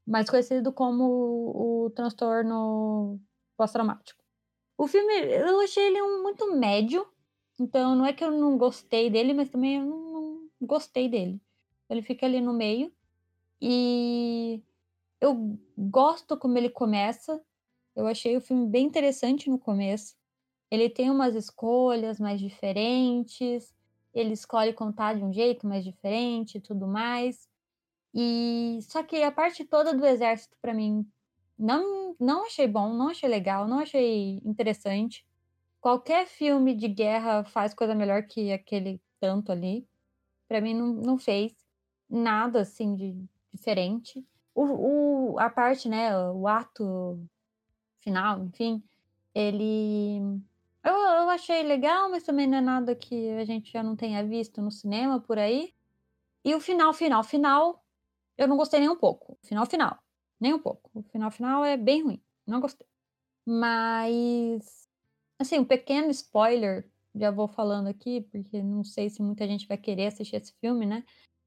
Mais 0.05 0.29
conhecido 0.29 0.73
como 0.73 1.85
o, 1.85 1.89
transtorno 1.91 3.21
pós-traumático. 3.55 4.21
O 4.77 4.85
filme, 4.85 5.13
eu 5.13 5.61
achei 5.61 5.87
ele 5.87 6.01
um, 6.01 6.23
muito 6.23 6.53
médio, 6.53 7.07
então 7.57 7.95
não 7.95 8.05
é 8.05 8.11
que 8.11 8.23
eu 8.23 8.31
não 8.31 8.57
gostei 8.57 9.09
dele, 9.09 9.33
mas 9.33 9.49
também 9.49 9.77
eu 9.77 9.85
não 9.85 10.49
gostei 10.61 11.07
dele. 11.07 11.41
Ele 11.89 12.01
fica 12.01 12.25
ali 12.25 12.41
no 12.41 12.51
meio. 12.53 12.91
E 13.61 14.61
eu 15.21 15.57
gosto 15.77 16.35
como 16.35 16.57
ele 16.57 16.69
começa. 16.69 17.41
Eu 17.95 18.07
achei 18.07 18.35
o 18.35 18.41
filme 18.41 18.67
bem 18.67 18.85
interessante 18.85 19.49
no 19.49 19.57
começo. 19.57 20.16
Ele 20.69 20.89
tem 20.89 21.09
umas 21.09 21.35
escolhas 21.35 22.19
mais 22.19 22.39
diferentes. 22.39 23.73
Ele 24.13 24.33
escolhe 24.33 24.73
contar 24.73 25.15
de 25.15 25.23
um 25.23 25.31
jeito 25.31 25.67
mais 25.67 25.83
diferente 25.83 26.59
tudo 26.59 26.87
mais. 26.87 27.47
E 28.13 28.79
só 28.81 29.03
que 29.03 29.21
a 29.23 29.31
parte 29.31 29.63
toda 29.65 29.93
do 29.93 30.05
exército 30.05 30.57
para 30.61 30.73
mim 30.73 31.05
não 31.57 32.15
não 32.19 32.45
achei 32.45 32.67
bom, 32.67 32.93
não 32.93 33.09
achei 33.09 33.29
legal, 33.29 33.67
não 33.67 33.79
achei 33.79 34.41
interessante. 34.43 35.25
Qualquer 35.79 36.27
filme 36.27 36.75
de 36.75 36.87
guerra 36.87 37.43
faz 37.43 37.73
coisa 37.73 37.93
melhor 37.95 38.23
que 38.23 38.51
aquele 38.51 39.01
tanto 39.19 39.51
ali 39.51 39.87
para 40.47 40.61
mim 40.61 40.73
não, 40.73 40.93
não 40.93 41.17
fez 41.17 41.53
nada 42.09 42.61
assim 42.61 42.95
de 42.95 43.15
diferente. 43.53 44.25
O, 44.55 45.33
o, 45.33 45.39
a 45.39 45.49
parte, 45.49 45.89
né, 45.89 46.17
o 46.31 46.47
ato 46.47 47.19
final, 47.99 48.43
enfim, 48.45 48.83
ele. 49.33 50.21
Achei 51.37 51.61
legal, 51.61 52.09
mas 52.09 52.23
também 52.23 52.47
não 52.47 52.57
é 52.57 52.61
nada 52.61 52.95
que 52.95 53.29
a 53.29 53.45
gente 53.45 53.71
já 53.71 53.83
não 53.83 53.95
tenha 53.95 54.25
visto 54.25 54.59
no 54.59 54.71
cinema 54.71 55.19
por 55.19 55.37
aí. 55.37 55.71
E 56.43 56.55
o 56.55 56.59
final, 56.59 56.91
final, 56.93 57.23
final, 57.23 57.85
eu 58.35 58.47
não 58.47 58.57
gostei 58.57 58.79
nem 58.79 58.89
um 58.89 58.95
pouco. 58.97 59.37
Final, 59.43 59.67
final, 59.67 59.99
nem 60.39 60.51
um 60.55 60.57
pouco. 60.59 60.89
O 60.95 61.03
final, 61.03 61.29
final 61.29 61.63
é 61.63 61.77
bem 61.77 62.01
ruim. 62.01 62.19
Não 62.45 62.59
gostei. 62.59 62.87
Mas, 63.45 64.89
assim, 65.37 65.59
um 65.59 65.65
pequeno 65.65 66.09
spoiler, 66.09 66.89
já 67.13 67.29
vou 67.29 67.47
falando 67.47 67.85
aqui, 67.85 68.21
porque 68.21 68.63
não 68.63 68.83
sei 68.83 69.07
se 69.07 69.21
muita 69.21 69.45
gente 69.47 69.67
vai 69.67 69.77
querer 69.77 70.07
assistir 70.07 70.37
esse 70.37 70.53
filme, 70.59 70.87
né? 70.87 71.03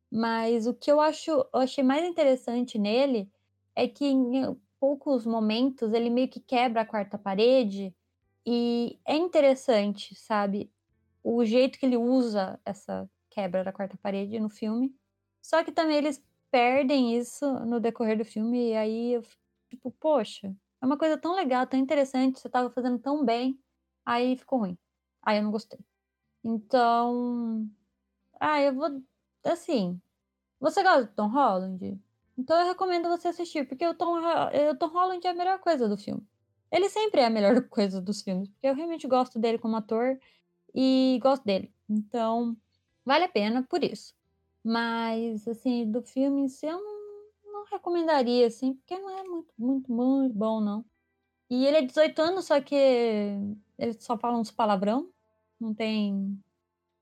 Mas 0.08 0.68
o 0.68 0.74
que 0.74 0.90
eu 0.92 1.00
acho, 1.00 1.32
eu 1.32 1.48
achei 1.54 1.82
mais 1.82 2.04
interessante 2.04 2.78
nele 2.78 3.28
é 3.74 3.88
que 3.88 4.04
em 4.04 4.56
poucos 4.78 5.26
momentos 5.26 5.92
ele 5.92 6.10
meio 6.10 6.28
que 6.28 6.38
quebra 6.38 6.82
a 6.82 6.86
quarta 6.86 7.18
parede 7.18 7.92
e 8.46 8.98
é 9.06 9.16
interessante, 9.16 10.14
sabe? 10.14 10.72
O 11.22 11.44
jeito 11.44 11.78
que 11.78 11.86
ele 11.86 11.96
usa 11.96 12.60
essa 12.64 13.08
quebra 13.30 13.64
da 13.64 13.72
quarta 13.72 13.96
parede 13.98 14.40
no 14.40 14.48
filme. 14.48 14.94
Só 15.42 15.64
que 15.64 15.72
também 15.72 15.96
eles 15.96 16.22
perdem 16.50 17.16
isso 17.16 17.46
no 17.66 17.80
decorrer 17.80 18.18
do 18.18 18.24
filme 18.24 18.70
e 18.70 18.76
aí 18.76 19.12
eu 19.14 19.22
tipo, 19.70 19.90
poxa, 19.92 20.54
é 20.82 20.86
uma 20.86 20.98
coisa 20.98 21.16
tão 21.16 21.34
legal, 21.34 21.66
tão 21.66 21.78
interessante, 21.78 22.40
você 22.40 22.48
estava 22.48 22.70
fazendo 22.70 22.98
tão 22.98 23.24
bem, 23.24 23.58
aí 24.04 24.36
ficou 24.36 24.60
ruim. 24.60 24.78
Aí 25.22 25.38
eu 25.38 25.44
não 25.44 25.50
gostei. 25.52 25.78
Então, 26.44 27.68
ah, 28.40 28.60
eu 28.60 28.74
vou 28.74 29.02
assim, 29.44 30.00
você 30.60 30.82
gosta 30.82 31.04
do 31.06 31.14
Tom 31.14 31.28
Holland? 31.28 32.00
Então 32.38 32.58
eu 32.60 32.66
recomendo 32.68 33.08
você 33.08 33.28
assistir, 33.28 33.66
porque 33.68 33.86
o 33.86 33.94
Tom, 33.94 34.20
o 34.72 34.76
Tom 34.76 34.88
Holland 34.88 35.26
é 35.26 35.30
a 35.30 35.34
melhor 35.34 35.60
coisa 35.60 35.88
do 35.88 35.96
filme. 35.98 36.26
Ele 36.70 36.88
sempre 36.88 37.20
é 37.20 37.26
a 37.26 37.30
melhor 37.30 37.62
coisa 37.68 38.00
dos 38.00 38.22
filmes, 38.22 38.48
porque 38.48 38.66
eu 38.66 38.74
realmente 38.74 39.06
gosto 39.06 39.38
dele 39.38 39.58
como 39.58 39.76
ator 39.76 40.18
e 40.74 41.18
gosto 41.22 41.44
dele. 41.44 41.72
Então, 41.88 42.56
vale 43.04 43.24
a 43.24 43.28
pena 43.28 43.62
por 43.62 43.82
isso. 43.82 44.14
Mas, 44.62 45.48
assim, 45.48 45.90
do 45.90 46.02
filme 46.02 46.42
em 46.42 46.48
si, 46.48 46.66
eu 46.66 46.78
não, 46.78 47.52
não 47.52 47.64
recomendaria, 47.64 48.46
assim, 48.46 48.74
porque 48.74 48.98
não 48.98 49.10
é 49.10 49.24
muito, 49.24 49.52
muito, 49.58 49.92
muito 49.92 50.34
bom, 50.34 50.60
não. 50.60 50.84
E 51.48 51.66
ele 51.66 51.78
é 51.78 51.82
18 51.82 52.20
anos, 52.20 52.46
só 52.46 52.60
que 52.60 52.76
ele 53.78 53.92
só 53.94 54.16
fala 54.16 54.38
uns 54.38 54.50
palavrão. 54.50 55.10
Não 55.58 55.74
tem 55.74 56.38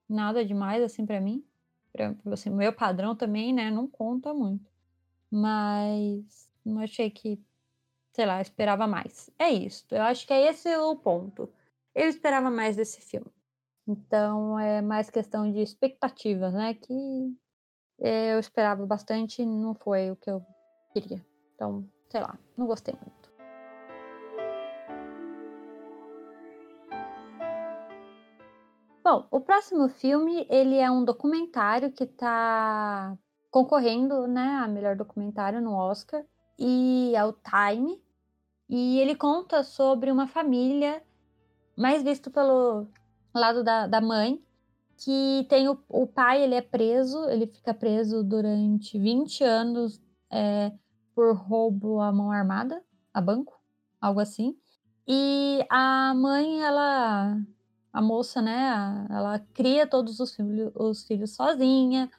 nada 0.09 0.45
demais, 0.45 0.83
assim, 0.83 1.05
para 1.05 1.21
mim. 1.21 1.45
Pra, 1.93 2.15
assim, 2.33 2.51
meu 2.51 2.73
padrão 2.73 3.15
também, 3.15 3.53
né, 3.53 3.71
não 3.71 3.87
conta 3.87 4.33
muito. 4.33 4.71
Mas 5.31 6.51
não 6.65 6.81
achei 6.81 7.11
que, 7.11 7.41
sei 8.19 8.27
lá, 8.27 8.43
esperava 8.43 8.85
mais. 8.89 9.31
É 9.39 9.49
isso. 9.49 9.87
Eu 9.93 10.03
acho 10.03 10.27
que 10.27 10.33
é 10.33 10.49
esse 10.51 10.77
o 10.77 10.97
ponto. 10.97 11.49
Eu 11.95 12.09
esperava 12.09 12.51
mais 12.51 12.75
desse 12.75 13.01
filme. 13.01 13.31
Então 13.87 14.59
é 14.59 14.83
mais 14.83 15.09
questão 15.09 15.49
de 15.53 15.61
expectativas, 15.61 16.53
né? 16.53 16.75
Que 16.75 17.33
eu 18.01 18.41
esperava 18.41 18.85
bastante 18.85 19.41
e 19.41 19.47
não 19.47 19.73
foi 19.73 20.11
o 20.11 20.17
que 20.17 20.29
eu 20.29 20.45
queria. 20.93 21.25
Então, 21.55 21.89
sei 22.11 22.21
lá, 22.21 22.37
não 22.57 22.67
gostei 22.67 22.93
muito. 22.93 23.31
Bom, 29.05 29.29
o 29.31 29.41
próximo 29.41 29.89
filme, 29.89 30.45
ele 30.51 30.77
é 30.77 30.91
um 30.91 31.05
documentário 31.05 31.93
que 31.93 32.03
está 32.03 33.17
concorrendo, 33.49 34.27
né, 34.27 34.59
a 34.61 34.67
melhor 34.67 34.97
documentário 34.97 35.61
no 35.61 35.73
Oscar, 35.73 36.25
e 36.59 37.13
é 37.15 37.25
o 37.25 37.33
Time. 37.33 38.03
E 38.69 38.99
ele 39.01 39.15
conta 39.15 39.63
sobre 39.63 40.11
uma 40.11 40.27
família, 40.27 41.03
mais 41.77 42.03
visto 42.03 42.31
pelo 42.31 42.87
lado 43.35 43.65
da, 43.65 43.87
da 43.87 44.01
mãe, 44.01 44.43
que 44.99 45.47
tem 45.49 45.69
o, 45.69 45.79
o 45.89 46.07
pai, 46.07 46.43
ele 46.43 46.55
é 46.55 46.61
preso, 46.61 47.29
ele 47.31 47.47
fica 47.47 47.73
preso 47.73 48.23
durante 48.23 48.99
20 48.99 49.45
anos 49.45 50.01
é, 50.31 50.73
por 51.15 51.35
roubo 51.35 52.01
à 52.01 52.13
mão 52.13 52.31
armada, 52.31 52.83
a 53.15 53.21
banco, 53.21 53.59
algo 54.01 54.21
assim. 54.21 54.57
E 55.07 55.65
a 55.71 56.13
mãe, 56.15 56.63
ela, 56.63 57.41
a 57.93 58.03
moça, 58.03 58.43
né, 58.43 59.07
ela 59.09 59.39
cria 59.55 59.87
todos 59.87 60.21
os 60.21 60.35
filhos, 60.35 60.73
os 60.75 61.05
filhos 61.05 61.35
sozinha, 61.35 62.11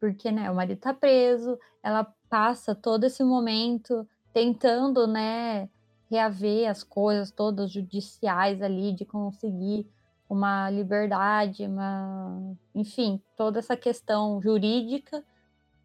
porque 0.00 0.32
né, 0.32 0.50
o 0.50 0.54
marido 0.56 0.80
tá 0.80 0.92
preso, 0.92 1.56
ela 1.82 2.04
passa 2.28 2.74
todo 2.74 3.04
esse 3.04 3.22
momento 3.22 4.08
tentando, 4.32 5.06
né, 5.06 5.68
reaver 6.12 6.70
as 6.70 6.82
coisas 6.82 7.30
todas 7.30 7.70
judiciais 7.72 8.60
ali, 8.62 8.92
de 8.92 9.04
conseguir 9.04 9.86
uma 10.28 10.70
liberdade, 10.70 11.66
uma, 11.66 12.54
enfim, 12.74 13.20
toda 13.36 13.58
essa 13.58 13.76
questão 13.76 14.40
jurídica. 14.40 15.24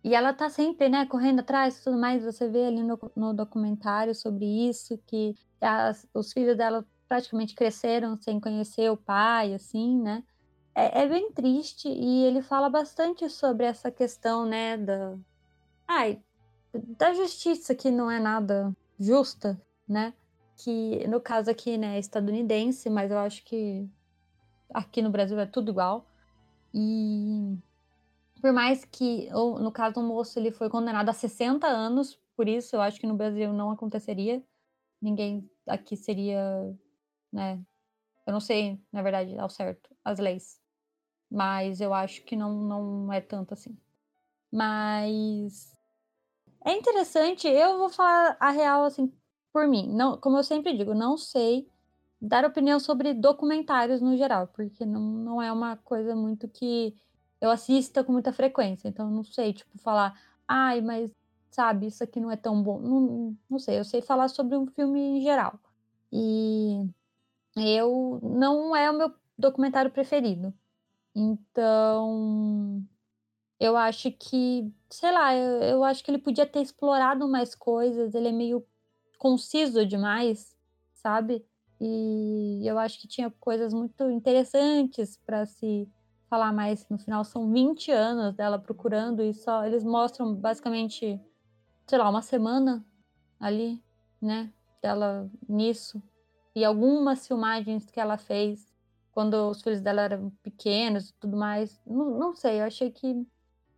E 0.04 0.14
ela 0.16 0.34
tá 0.34 0.50
sempre, 0.50 0.90
né, 0.90 1.06
correndo 1.06 1.40
atrás 1.40 1.80
e 1.80 1.84
tudo 1.84 1.98
mais. 1.98 2.24
Você 2.24 2.48
vê 2.48 2.66
ali 2.68 2.84
no, 2.84 3.00
no 3.16 3.34
documentário 3.34 4.14
sobre 4.16 4.46
isso, 4.46 4.98
que 5.08 5.36
as, 5.60 6.08
os 6.14 6.32
filhos 6.32 6.58
dela 6.58 6.86
praticamente 7.10 7.56
cresceram 7.56 8.18
sem 8.22 8.40
conhecer 8.40 8.92
o 8.92 8.98
pai, 8.98 9.54
assim, 9.54 10.00
né? 10.02 10.24
é, 10.78 11.02
é, 11.02 11.08
bem 11.10 11.32
triste 11.32 11.90
e 11.90 12.24
ele 12.26 12.44
fala 12.44 12.70
bastante 12.70 13.28
sobre 13.32 13.66
essa 13.66 13.90
questão, 13.90 14.46
né, 14.46 14.78
da, 14.78 15.18
ai, 15.88 16.22
da 16.72 17.12
justiça 17.16 17.74
que 17.74 17.90
não 17.90 18.12
é 18.12 18.20
nada 18.20 18.72
justa, 19.00 19.60
né? 19.88 20.14
Que 20.58 21.08
no 21.08 21.22
caso 21.22 21.52
aqui, 21.52 21.78
né, 21.78 21.98
é 21.98 22.00
estadunidense, 22.00 22.90
mas 22.90 23.12
eu 23.12 23.20
acho 23.20 23.44
que 23.44 23.88
aqui 24.74 25.02
no 25.02 25.10
Brasil 25.10 25.40
é 25.40 25.46
tudo 25.46 25.72
igual. 25.72 26.06
E 26.74 27.58
por 28.42 28.54
mais 28.54 28.86
que, 28.86 29.30
ou, 29.34 29.60
no 29.60 29.72
caso 29.72 29.96
do 29.96 30.04
moço, 30.04 30.40
ele 30.40 30.52
foi 30.52 30.70
condenado 30.70 31.10
a 31.10 31.14
60 31.14 31.68
anos, 31.68 32.20
por 32.36 32.48
isso 32.48 32.76
eu 32.76 32.82
acho 32.82 33.00
que 33.00 33.08
no 33.08 33.16
Brasil 33.16 33.54
não 33.54 33.72
aconteceria. 33.72 34.44
Ninguém 35.02 35.50
aqui 35.68 35.96
seria, 35.96 36.42
né? 37.32 37.62
Eu 38.26 38.34
não 38.34 38.40
sei, 38.42 38.80
na 38.92 39.02
verdade, 39.02 39.38
ao 39.40 39.50
certo, 39.50 39.96
as 40.04 40.20
leis 40.20 40.60
mas 41.30 41.82
eu 41.82 41.94
acho 41.94 42.24
que 42.24 42.36
não, 42.36 42.54
não 42.54 43.14
é 43.14 43.22
tanto 43.22 43.54
assim. 43.54 43.78
Mas 44.52 45.76
é 46.66 46.74
interessante, 46.74 47.48
eu 47.48 47.78
vou 47.78 47.90
falar 47.90 48.38
a 48.40 48.52
real 48.52 48.84
assim 48.86 49.12
por 49.58 49.68
mim. 49.68 49.92
Não, 49.92 50.18
como 50.20 50.38
eu 50.38 50.44
sempre 50.44 50.78
digo, 50.78 50.94
não 50.94 51.18
sei 51.18 51.68
dar 52.22 52.46
opinião 52.46 52.80
sobre 52.80 53.12
documentários 53.12 54.02
no 54.02 54.16
geral, 54.16 54.48
porque 54.50 54.86
não, 54.86 55.02
não 55.02 55.42
é 55.42 55.52
uma 55.52 55.78
coisa 55.78 56.16
muito 56.16 56.48
que 56.48 56.96
eu 57.42 57.50
assista 57.50 58.04
com 58.04 58.12
muita 58.12 58.32
frequência. 58.32 58.88
Então 58.88 59.10
não 59.10 59.24
sei, 59.24 59.54
tipo, 59.54 59.76
falar, 59.80 60.14
ai, 60.48 60.80
mas 60.82 61.12
sabe, 61.50 61.88
isso 61.88 62.04
aqui 62.04 62.20
não 62.20 62.30
é 62.30 62.36
tão 62.38 62.62
bom. 62.62 62.80
Não, 62.80 63.38
não 63.50 63.58
sei, 63.58 63.80
eu 63.80 63.84
sei 63.84 64.00
falar 64.00 64.28
sobre 64.28 64.56
um 64.56 64.68
filme 64.68 65.00
em 65.00 65.22
geral. 65.24 65.60
E 66.12 66.88
eu 67.56 68.20
não 68.22 68.76
é 68.76 68.92
o 68.92 68.98
meu 68.98 69.12
documentário 69.38 69.90
preferido. 69.92 70.54
Então, 71.16 72.84
eu 73.60 73.78
acho 73.78 74.12
que, 74.12 74.72
sei 74.90 75.12
lá, 75.12 75.36
eu, 75.36 75.62
eu 75.64 75.84
acho 75.84 76.04
que 76.04 76.12
ele 76.12 76.20
podia 76.20 76.46
ter 76.46 76.62
explorado 76.62 77.28
mais 77.28 77.56
coisas, 77.56 78.14
ele 78.16 78.28
é 78.30 78.32
meio 78.32 78.66
conciso 79.18 79.86
demais, 79.86 80.56
sabe? 80.94 81.46
E 81.80 82.62
eu 82.66 82.80
acho 82.80 83.00
que 83.00 83.08
tinha 83.08 83.30
coisas 83.40 83.74
muito 83.74 84.10
interessantes 84.10 85.18
para 85.26 85.46
se 85.46 85.88
falar 86.30 86.52
mais. 86.52 86.88
No 86.90 86.98
final, 86.98 87.24
são 87.24 87.52
20 87.52 87.92
anos 87.92 88.34
dela 88.36 88.58
procurando 88.58 89.22
e 89.24 89.34
só 89.34 89.66
eles 89.66 89.84
mostram 89.84 90.34
basicamente, 90.34 91.20
sei 91.86 91.98
lá, 91.98 92.10
uma 92.10 92.22
semana 92.22 92.86
ali, 93.40 93.82
né? 94.22 94.52
Dela 94.82 95.30
nisso. 95.48 96.02
E 96.56 96.66
algumas 96.66 97.28
filmagens 97.28 97.90
que 97.90 98.00
ela 98.00 98.18
fez 98.18 98.74
quando 99.12 99.50
os 99.50 99.62
filhos 99.62 99.82
dela 99.82 100.02
eram 100.02 100.32
pequenos 100.44 101.10
e 101.10 101.14
tudo 101.14 101.38
mais. 101.38 101.80
Não, 101.86 102.18
não 102.18 102.36
sei, 102.36 102.60
eu 102.60 102.66
achei 102.66 102.92
que 102.92 103.26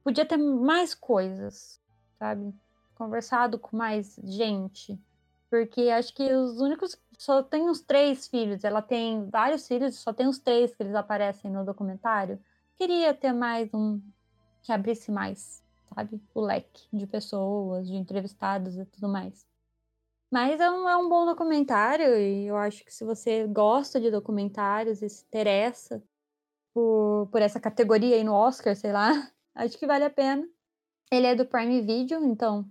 podia 0.04 0.26
ter 0.26 0.38
mais 0.38 0.94
coisas, 0.96 1.82
sabe? 2.18 2.54
Conversado 2.96 3.60
com 3.60 3.76
mais 3.76 4.20
gente. 4.24 5.00
Porque 5.50 5.90
acho 5.90 6.14
que 6.14 6.24
os 6.34 6.60
únicos. 6.60 6.98
Só 7.18 7.44
tem 7.44 7.70
os 7.70 7.82
três 7.82 8.28
filhos. 8.28 8.64
Ela 8.64 8.82
tem 8.82 9.30
vários 9.30 9.68
filhos, 9.68 9.96
só 9.96 10.14
tem 10.14 10.28
os 10.28 10.40
três 10.40 10.74
que 10.74 10.84
eles 10.84 10.96
aparecem 10.96 11.52
no 11.52 11.66
documentário. 11.66 12.40
Queria 12.78 13.14
ter 13.14 13.34
mais 13.34 13.74
um. 13.74 14.02
que 14.62 14.72
abrisse 14.72 15.12
mais, 15.12 15.64
sabe? 15.94 16.22
O 16.34 16.42
leque 16.42 16.88
de 16.94 17.06
pessoas, 17.08 17.88
de 17.88 17.96
entrevistados 17.96 18.78
e 18.78 18.86
tudo 18.86 19.10
mais. 19.10 19.46
Mas 20.32 20.60
é 20.62 20.70
um, 20.70 20.88
é 20.88 20.96
um 20.96 21.10
bom 21.10 21.26
documentário 21.26 22.16
e 22.18 22.46
eu 22.46 22.56
acho 22.56 22.86
que 22.86 22.94
se 22.94 23.04
você 23.04 23.48
gosta 23.48 24.00
de 24.00 24.12
documentários 24.12 25.02
e 25.02 25.10
se 25.10 25.26
interessa 25.26 26.04
por, 26.74 27.28
por 27.32 27.42
essa 27.42 27.60
categoria 27.60 28.16
aí 28.16 28.24
no 28.24 28.34
Oscar, 28.34 28.76
sei 28.76 28.92
lá, 28.94 29.10
acho 29.56 29.78
que 29.78 29.88
vale 29.88 30.06
a 30.06 30.10
pena. 30.10 30.48
Ele 31.12 31.26
é 31.26 31.36
do 31.36 31.46
Prime 31.46 31.82
Video, 31.82 32.24
então 32.24 32.66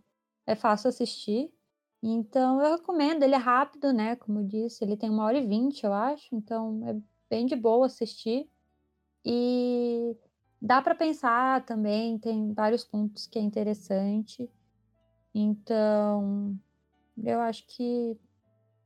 é 0.46 0.54
fácil 0.54 0.88
assistir. 0.88 1.52
Então 2.02 2.62
eu 2.62 2.76
recomendo, 2.76 3.22
ele 3.22 3.34
é 3.34 3.38
rápido, 3.38 3.92
né? 3.92 4.16
Como 4.16 4.40
eu 4.40 4.44
disse, 4.44 4.84
ele 4.84 4.96
tem 4.96 5.10
uma 5.10 5.24
hora 5.24 5.38
e 5.38 5.46
vinte, 5.46 5.84
eu 5.84 5.92
acho, 5.92 6.34
então 6.34 6.80
é 6.88 6.96
bem 7.28 7.46
de 7.46 7.56
boa 7.56 7.86
assistir. 7.86 8.48
E 9.24 10.16
dá 10.60 10.80
para 10.80 10.94
pensar 10.94 11.64
também, 11.64 12.18
tem 12.18 12.52
vários 12.54 12.84
pontos 12.84 13.26
que 13.26 13.38
é 13.38 13.42
interessante. 13.42 14.48
Então, 15.34 16.56
eu 17.24 17.40
acho 17.40 17.66
que. 17.66 18.16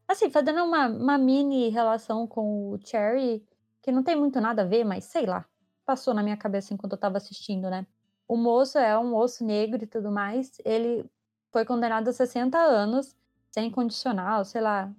Assim, 0.09 0.31
fazendo 0.31 0.65
uma, 0.65 0.89
uma 0.89 1.19
mini 1.19 1.69
relação 1.69 2.27
com 2.27 2.71
o 2.73 2.79
Cherry, 2.85 3.47
que 3.83 3.93
não 3.93 4.03
tem 4.03 4.17
muito 4.17 4.41
nada 4.41 4.63
a 4.63 4.67
ver, 4.67 4.85
mas 4.85 5.05
sei 5.05 5.27
lá, 5.27 5.47
passou 5.87 6.13
na 6.13 6.23
minha 6.23 6.37
cabeça 6.37 6.75
enquanto 6.75 6.93
eu 6.93 6.99
tava 6.99 7.19
assistindo, 7.19 7.71
né? 7.71 7.87
O 8.29 8.37
moço 8.37 8.79
é 8.79 8.99
um 8.99 9.11
moço 9.11 9.45
negro 9.45 9.83
e 9.83 9.87
tudo 9.87 10.11
mais. 10.11 10.57
Ele 10.65 11.05
foi 11.53 11.65
condenado 11.65 12.09
a 12.09 12.13
60 12.13 12.59
anos, 12.59 13.15
sem 13.51 13.71
condicional, 13.71 14.45
sei 14.45 14.63
lá, 14.63 14.93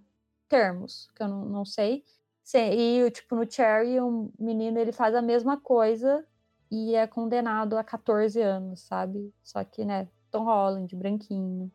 termos, 0.47 1.09
que 1.15 1.23
eu 1.23 1.27
não, 1.27 1.45
não 1.45 1.65
sei. 1.65 2.05
E, 2.53 3.09
tipo, 3.11 3.35
no 3.35 3.49
Cherry, 3.49 3.99
um 3.99 4.31
menino, 4.39 4.77
ele 4.77 4.91
faz 4.91 5.15
a 5.15 5.21
mesma 5.21 5.59
coisa 5.59 6.25
e 6.69 6.93
é 6.95 7.07
condenado 7.07 7.77
a 7.77 7.83
14 7.83 8.41
anos, 8.41 8.81
sabe? 8.81 9.33
Só 9.43 9.63
que, 9.63 9.83
né, 9.83 10.07
Tom 10.29 10.43
Holland, 10.43 10.95
branquinho 10.95 11.71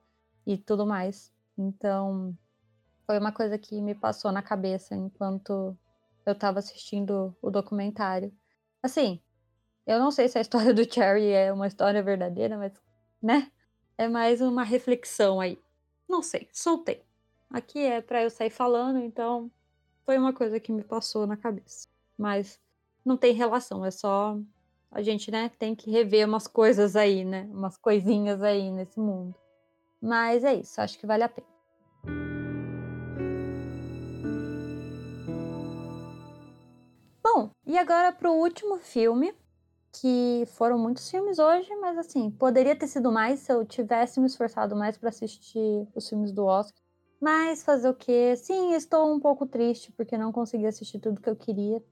e 0.47 0.57
tudo 0.57 0.87
mais. 0.87 1.33
Então, 1.57 2.37
foi 3.07 3.19
uma 3.19 3.33
coisa 3.33 3.59
que 3.59 3.81
me 3.81 3.95
passou 3.95 4.31
na 4.31 4.43
cabeça 4.43 4.95
enquanto 4.95 5.77
eu 6.25 6.35
tava 6.35 6.59
assistindo 6.59 7.37
o 7.43 7.51
documentário. 7.51 8.33
Assim, 8.83 9.21
eu 9.87 9.99
não 9.99 10.11
sei 10.11 10.29
se 10.29 10.39
a 10.39 10.41
história 10.43 10.75
do 10.75 10.85
Cherry 10.85 11.31
é 11.33 11.53
uma 11.53 11.67
história 11.67 12.03
verdadeira, 12.03 12.57
mas, 12.57 12.73
né? 13.21 13.51
É 14.01 14.07
mais 14.07 14.41
uma 14.41 14.63
reflexão 14.63 15.41
aí. 15.41 15.59
Não 16.09 16.23
sei, 16.23 16.49
soltei. 16.53 17.03
Aqui 17.51 17.81
é 17.81 18.01
para 18.01 18.23
eu 18.23 18.31
sair 18.31 18.49
falando, 18.49 19.01
então 19.01 19.51
foi 20.07 20.17
uma 20.17 20.33
coisa 20.33 20.61
que 20.61 20.71
me 20.71 20.85
passou 20.85 21.27
na 21.27 21.37
cabeça. 21.37 21.89
Mas 22.17 22.61
não 23.05 23.17
tem 23.17 23.35
relação, 23.35 23.85
é 23.85 23.91
só 23.91 24.39
a 24.89 25.03
gente, 25.03 25.33
né, 25.33 25.51
tem 25.59 25.75
que 25.75 25.91
rever 25.91 26.29
umas 26.29 26.47
coisas 26.47 26.95
aí, 26.95 27.25
né? 27.25 27.49
Umas 27.51 27.77
coisinhas 27.77 28.41
aí 28.41 28.71
nesse 28.71 29.01
mundo. 29.01 29.35
Mas 30.01 30.45
é 30.45 30.55
isso, 30.55 30.81
acho 30.81 30.97
que 30.97 31.05
vale 31.05 31.25
a 31.25 31.29
pena. 31.29 31.49
Bom, 37.21 37.51
e 37.67 37.77
agora 37.77 38.13
para 38.13 38.31
o 38.31 38.39
último 38.39 38.79
filme, 38.79 39.35
que 40.01 40.45
foram 40.47 40.79
muitos 40.79 41.11
filmes 41.11 41.39
hoje, 41.39 41.75
mas 41.77 41.99
assim, 41.99 42.31
poderia 42.31 42.77
ter 42.77 42.87
sido 42.87 43.11
mais 43.11 43.41
se 43.41 43.53
eu 43.53 43.65
tivesse 43.65 44.21
me 44.21 44.27
esforçado 44.27 44.77
mais 44.77 44.97
para 44.97 45.09
assistir 45.09 45.89
os 45.95 46.09
filmes 46.09 46.31
do 46.33 46.45
Oscar. 46.45 46.81
Mas 47.21 47.65
fazer 47.65 47.89
o 47.89 47.95
quê? 47.95 48.37
Sim, 48.37 48.75
estou 48.75 49.13
um 49.13 49.19
pouco 49.19 49.45
triste 49.45 49.91
porque 49.93 50.17
não 50.17 50.31
consegui 50.31 50.67
assistir 50.67 51.01
tudo 51.01 51.21
que 51.21 51.29
eu 51.29 51.35
queria, 51.35 51.83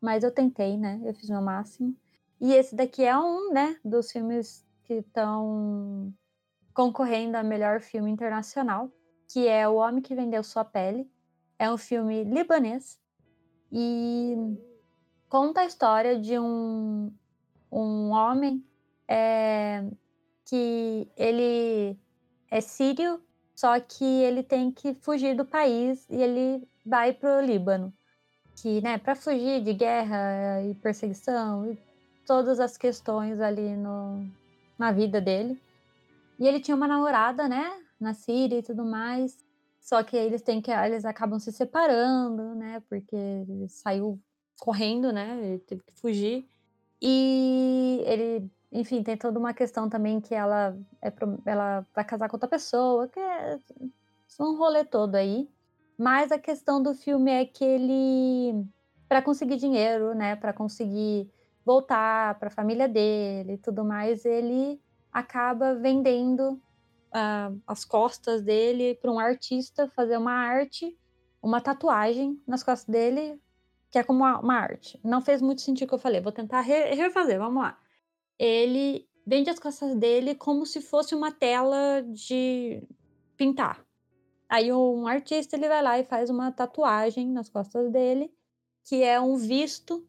mas 0.00 0.24
eu 0.24 0.32
tentei, 0.32 0.76
né? 0.76 1.00
Eu 1.04 1.14
fiz 1.14 1.30
meu 1.30 1.40
máximo. 1.40 1.96
E 2.40 2.52
esse 2.52 2.74
daqui 2.74 3.04
é 3.04 3.16
um, 3.16 3.52
né, 3.52 3.76
dos 3.84 4.10
filmes 4.10 4.66
que 4.82 4.94
estão 4.94 6.12
concorrendo 6.74 7.36
a 7.36 7.44
melhor 7.44 7.80
filme 7.80 8.10
internacional, 8.10 8.90
que 9.28 9.46
é 9.46 9.68
O 9.68 9.76
Homem 9.76 10.02
que 10.02 10.16
Vendeu 10.16 10.42
Sua 10.42 10.64
Pele. 10.64 11.08
É 11.58 11.70
um 11.70 11.78
filme 11.78 12.24
libanês 12.24 12.98
e 13.70 14.34
conta 15.28 15.60
a 15.60 15.64
história 15.64 16.18
de 16.18 16.36
um, 16.40 17.12
um 17.72 18.10
homem 18.10 18.62
é, 19.08 19.84
que 20.44 21.08
ele 21.16 21.96
é 22.50 22.60
sírio, 22.60 23.20
só 23.54 23.80
que 23.80 24.04
ele 24.04 24.42
tem 24.42 24.70
que 24.70 24.94
fugir 24.94 25.34
do 25.34 25.44
país 25.44 26.06
e 26.10 26.16
ele 26.16 26.68
vai 26.84 27.12
para 27.12 27.38
o 27.38 27.40
Líbano, 27.40 27.92
que, 28.56 28.80
né, 28.82 28.98
para 28.98 29.14
fugir 29.14 29.62
de 29.62 29.72
guerra 29.72 30.62
e 30.62 30.74
perseguição 30.74 31.72
e 31.72 31.78
todas 32.26 32.60
as 32.60 32.76
questões 32.76 33.40
ali 33.40 33.74
no, 33.76 34.26
na 34.78 34.92
vida 34.92 35.20
dele. 35.20 35.60
E 36.38 36.46
ele 36.46 36.60
tinha 36.60 36.76
uma 36.76 36.88
namorada, 36.88 37.48
né, 37.48 37.72
na 38.00 38.12
Síria 38.14 38.58
e 38.58 38.62
tudo 38.62 38.84
mais. 38.84 39.38
Só 39.80 40.02
que 40.02 40.16
eles 40.16 40.42
têm 40.42 40.60
que 40.60 40.70
eles 40.70 41.04
acabam 41.04 41.38
se 41.38 41.50
separando, 41.52 42.54
né, 42.54 42.82
porque 42.88 43.16
ele 43.16 43.68
saiu 43.68 44.20
correndo, 44.60 45.12
né, 45.12 45.38
ele 45.42 45.58
teve 45.60 45.82
que 45.82 45.94
fugir. 45.94 46.46
E 47.04 48.00
ele, 48.06 48.48
enfim, 48.70 49.02
tem 49.02 49.16
toda 49.16 49.36
uma 49.36 49.52
questão 49.52 49.88
também 49.88 50.20
que 50.20 50.32
ela 50.32 50.78
é 51.02 51.12
ela 51.44 51.84
vai 51.92 52.04
casar 52.04 52.28
com 52.28 52.36
outra 52.36 52.48
pessoa, 52.48 53.08
que 53.08 53.18
é 53.18 53.58
um 54.40 54.56
rolê 54.56 54.84
todo 54.84 55.16
aí. 55.16 55.48
Mas 55.98 56.30
a 56.30 56.38
questão 56.38 56.80
do 56.80 56.94
filme 56.94 57.32
é 57.32 57.44
que 57.44 57.64
ele 57.64 58.64
para 59.08 59.20
conseguir 59.20 59.56
dinheiro, 59.56 60.14
né, 60.14 60.36
para 60.36 60.54
conseguir 60.54 61.28
voltar 61.66 62.38
para 62.38 62.48
a 62.48 62.50
família 62.50 62.88
dele 62.88 63.54
e 63.54 63.58
tudo 63.58 63.84
mais, 63.84 64.24
ele 64.24 64.80
acaba 65.12 65.74
vendendo 65.74 66.52
uh, 66.52 67.60
as 67.66 67.84
costas 67.84 68.42
dele 68.42 68.94
para 68.94 69.12
um 69.12 69.18
artista 69.18 69.86
fazer 69.94 70.16
uma 70.16 70.32
arte, 70.32 70.96
uma 71.42 71.60
tatuagem 71.60 72.40
nas 72.46 72.62
costas 72.62 72.88
dele, 72.88 73.38
que 73.92 73.98
é 73.98 74.02
como 74.02 74.20
uma, 74.20 74.40
uma 74.40 74.54
arte. 74.54 74.98
Não 75.04 75.20
fez 75.20 75.42
muito 75.42 75.60
sentido 75.60 75.84
o 75.84 75.88
que 75.90 75.94
eu 75.94 75.98
falei, 75.98 76.20
vou 76.20 76.32
tentar 76.32 76.62
re 76.62 76.94
refazer, 76.94 77.38
vamos 77.38 77.62
lá. 77.62 77.78
Ele 78.38 79.06
vende 79.26 79.50
as 79.50 79.58
costas 79.58 79.94
dele 79.94 80.34
como 80.34 80.64
se 80.64 80.80
fosse 80.80 81.14
uma 81.14 81.30
tela 81.30 82.02
de 82.08 82.82
pintar. 83.36 83.84
Aí 84.48 84.72
um 84.72 85.06
artista 85.06 85.56
ele 85.56 85.68
vai 85.68 85.82
lá 85.82 85.98
e 85.98 86.04
faz 86.04 86.30
uma 86.30 86.50
tatuagem 86.50 87.28
nas 87.28 87.50
costas 87.50 87.92
dele, 87.92 88.32
que 88.82 89.02
é 89.02 89.20
um 89.20 89.36
visto, 89.36 90.06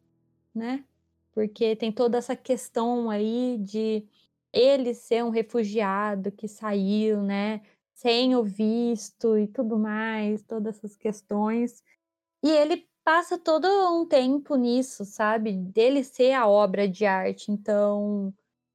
né, 0.55 0.85
porque 1.33 1.75
tem 1.75 1.91
toda 1.91 2.17
essa 2.17 2.35
questão 2.35 3.09
aí 3.09 3.57
de 3.59 4.07
ele 4.51 4.93
ser 4.93 5.23
um 5.23 5.29
refugiado 5.29 6.31
que 6.31 6.47
saiu, 6.47 7.21
né, 7.21 7.61
sem 7.93 8.35
o 8.35 8.43
visto 8.43 9.37
e 9.37 9.47
tudo 9.47 9.77
mais, 9.77 10.41
todas 10.43 10.77
essas 10.77 10.95
questões. 10.95 11.83
E 12.43 12.49
ele 12.49 12.87
passa 13.03 13.37
todo 13.37 13.67
um 13.67 14.05
tempo 14.05 14.55
nisso, 14.55 15.05
sabe? 15.05 15.53
Dele 15.53 16.03
ser 16.03 16.33
a 16.33 16.47
obra 16.47 16.87
de 16.87 17.05
arte. 17.05 17.51
Então, 17.51 18.33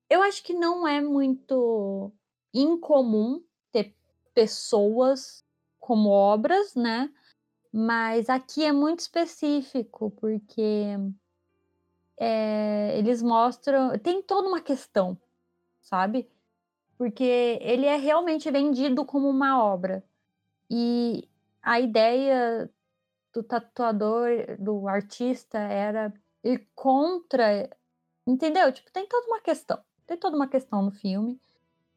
eu 0.09 0.23
acho 0.23 0.43
que 0.43 0.55
não 0.55 0.87
é 0.87 1.01
muito 1.01 2.13
incomum 2.53 3.43
ter 3.73 3.95
pessoas 4.35 5.45
como 5.81 6.11
obras, 6.11 6.75
né? 6.75 7.11
Mas 7.73 8.29
aqui 8.29 8.65
é 8.65 8.73
muito 8.73 9.01
específico, 9.01 10.11
porque 10.13 10.97
é, 12.19 12.99
eles 12.99 13.23
mostram. 13.23 13.99
Tem 13.99 14.23
toda 14.23 14.49
uma 14.49 14.61
questão, 14.61 15.19
sabe? 15.81 16.29
Porque 16.97 17.59
ele 17.61 17.87
é 17.87 17.97
realmente 17.97 18.51
vendido 18.51 19.05
como 19.05 19.29
uma 19.29 19.63
obra. 19.63 20.05
E 20.71 21.29
a 21.63 21.81
ideia 21.81 22.71
do 23.39 23.43
tatuador, 23.43 24.57
do 24.59 24.89
artista, 24.89 25.59
era 25.59 26.13
ir 26.43 26.69
contra. 26.75 27.71
Entendeu? 28.27 28.73
Tipo, 28.73 28.91
tem 28.93 29.07
toda 29.07 29.27
uma 29.27 29.41
questão. 29.41 29.79
Tem 30.07 30.17
toda 30.17 30.37
uma 30.37 30.49
questão 30.49 30.83
no 30.83 30.91
filme 30.91 31.41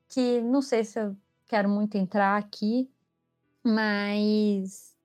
que 0.07 0.41
não 0.41 0.61
sei 0.61 0.83
se 0.83 0.99
eu 0.99 1.15
quero 1.47 1.69
muito 1.69 1.95
entrar 1.95 2.37
aqui, 2.37 2.89
mas 3.63 4.95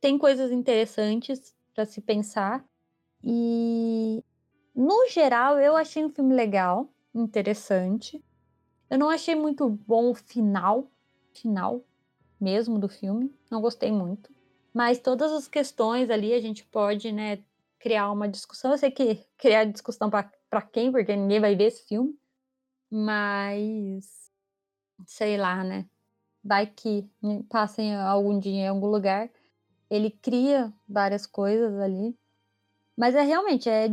tem 0.00 0.18
coisas 0.18 0.50
interessantes 0.50 1.54
para 1.72 1.86
se 1.86 2.00
pensar. 2.00 2.64
E 3.22 4.22
no 4.74 5.08
geral, 5.08 5.58
eu 5.58 5.76
achei 5.76 6.04
um 6.04 6.10
filme 6.10 6.34
legal, 6.34 6.88
interessante. 7.14 8.22
Eu 8.90 8.98
não 8.98 9.08
achei 9.08 9.34
muito 9.34 9.68
bom 9.68 10.10
o 10.10 10.14
final, 10.14 10.90
final 11.32 11.84
mesmo 12.40 12.78
do 12.78 12.88
filme. 12.88 13.32
Não 13.50 13.60
gostei 13.60 13.92
muito. 13.92 14.35
Mas 14.76 14.98
todas 14.98 15.32
as 15.32 15.48
questões 15.48 16.10
ali 16.10 16.34
a 16.34 16.38
gente 16.38 16.62
pode, 16.66 17.10
né, 17.10 17.42
criar 17.78 18.12
uma 18.12 18.28
discussão. 18.28 18.72
Eu 18.72 18.76
sei 18.76 18.90
que 18.90 19.24
criar 19.38 19.64
discussão 19.64 20.10
para 20.10 20.62
quem, 20.70 20.92
porque 20.92 21.16
ninguém 21.16 21.40
vai 21.40 21.56
ver 21.56 21.68
esse 21.68 21.82
filme. 21.88 22.14
Mas 22.90 24.30
sei 25.06 25.38
lá, 25.38 25.64
né? 25.64 25.86
Vai 26.44 26.66
que 26.66 27.08
passem 27.48 27.96
algum 27.96 28.38
dia 28.38 28.52
em 28.52 28.68
algum 28.68 28.88
lugar. 28.88 29.30
Ele 29.88 30.10
cria 30.10 30.70
várias 30.86 31.26
coisas 31.26 31.80
ali. 31.80 32.14
Mas 32.94 33.14
é 33.14 33.22
realmente 33.22 33.70
é 33.70 33.88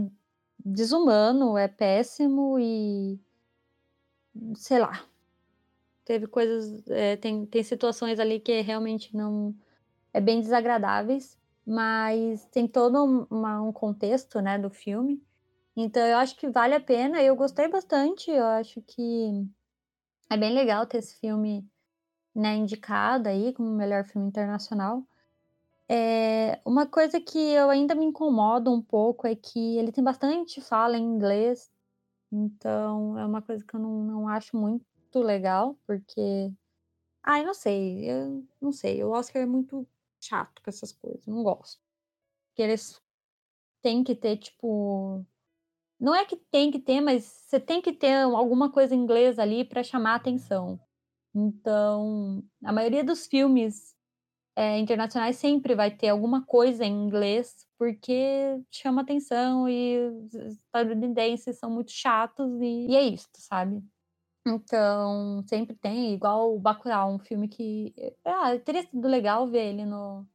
desumano, 0.60 1.58
é 1.58 1.70
péssimo 1.70 2.60
e. 2.60 3.18
sei 4.58 4.80
lá. 4.80 5.06
Teve 6.04 6.28
coisas. 6.28 6.86
É, 6.90 7.16
tem, 7.16 7.46
tem 7.46 7.64
situações 7.64 8.20
ali 8.20 8.38
que 8.38 8.60
realmente 8.60 9.16
não. 9.16 9.56
É 10.14 10.22
bem 10.22 10.40
desagradáveis, 10.42 11.38
mas 11.66 12.46
tem 12.46 12.68
todo 12.68 13.28
uma, 13.30 13.62
um 13.62 13.72
contexto, 13.74 14.40
né, 14.42 14.58
do 14.58 14.70
filme. 14.70 15.22
Então 15.76 16.06
eu 16.06 16.18
acho 16.18 16.36
que 16.38 16.48
vale 16.50 16.76
a 16.76 16.80
pena. 16.80 17.22
Eu 17.22 17.36
gostei 17.36 17.68
bastante. 17.68 18.30
Eu 18.30 18.46
acho 18.46 18.82
que 18.82 19.48
é 20.30 20.38
bem 20.38 20.54
legal 20.54 20.86
ter 20.86 21.00
esse 21.00 21.20
filme 21.20 21.68
né, 22.36 22.56
indicado 22.56 23.30
aí 23.30 23.54
como 23.54 23.70
melhor 23.70 24.06
filme 24.06 24.28
internacional. 24.28 25.04
Eh, 25.90 26.60
uma 26.66 26.86
coisa 26.88 27.20
que 27.20 27.38
eu 27.38 27.70
ainda 27.70 27.94
me 27.96 28.06
incomodo 28.06 28.72
um 28.74 28.82
pouco 28.82 29.28
é 29.28 29.36
que 29.36 29.78
ele 29.78 29.92
tem 29.92 30.04
bastante 30.04 30.62
fala 30.62 30.98
em 30.98 31.04
inglês, 31.04 31.72
então 32.32 33.18
é 33.20 33.26
uma 33.26 33.42
coisa 33.42 33.64
que 33.66 33.76
eu 33.76 33.80
não 33.80 34.04
não 34.04 34.28
acho 34.30 34.58
muito 34.58 34.86
legal, 35.20 35.78
porque 35.86 36.52
ai, 37.24 37.44
não 37.46 37.54
sei, 37.54 38.10
eu 38.12 38.46
não 38.62 38.72
sei, 38.72 39.04
o 39.04 39.12
Oscar 39.12 39.44
é 39.44 39.46
muito 39.46 39.88
chato 40.26 40.62
com 40.64 40.70
essas 40.70 40.92
coisas, 40.94 41.26
não 41.28 41.44
gosto. 41.44 41.82
Que 42.56 42.64
eles 42.64 43.02
têm 43.84 44.04
que 44.04 44.16
ter, 44.16 44.38
tipo 44.38 45.26
não 46.00 46.16
é 46.16 46.26
que 46.26 46.36
tem 46.52 46.72
que 46.72 46.80
ter, 46.80 47.02
mas 47.02 47.24
você 47.26 47.60
tem 47.60 47.82
que 47.82 47.94
ter 47.94 48.14
alguma 48.24 48.72
coisa 48.72 48.96
em 48.96 49.00
inglês 49.00 49.40
ali 49.40 49.66
pra 49.66 49.84
chamar 49.84 50.16
atenção. 50.16 50.80
Então, 51.36 52.44
a 52.64 52.74
maioria 52.74 53.04
dos 53.04 53.28
filmes, 53.28 53.96
eh, 54.56 54.80
internacionais 54.80 55.38
sempre 55.38 55.76
vai 55.76 55.92
ter 55.96 56.10
alguma 56.10 56.46
coisa 56.46 56.86
em 56.86 56.94
inglês, 56.94 57.68
porque 57.78 58.60
chama 58.72 59.02
atenção 59.04 59.70
e 59.70 60.00
os 60.10 60.34
estadunidenses 60.36 61.60
são 61.60 61.72
muito 61.72 61.92
chatos 61.92 62.62
e 62.62 62.88
e 62.92 62.96
é 62.96 63.04
isto, 63.04 63.40
sabe. 63.42 63.84
Então, 64.46 65.42
sempre 65.48 65.74
tem, 65.76 66.14
igual 66.14 66.54
o 66.54 66.60
Bacurau, 66.60 67.14
um 67.14 67.20
filme 67.20 67.48
que, 67.48 67.94
ah, 68.26 68.60
teria 68.60 68.84
sido 68.84 69.08
legal 69.08 69.48
ver 69.48 69.70
ele 69.70 69.86
no 69.86 70.28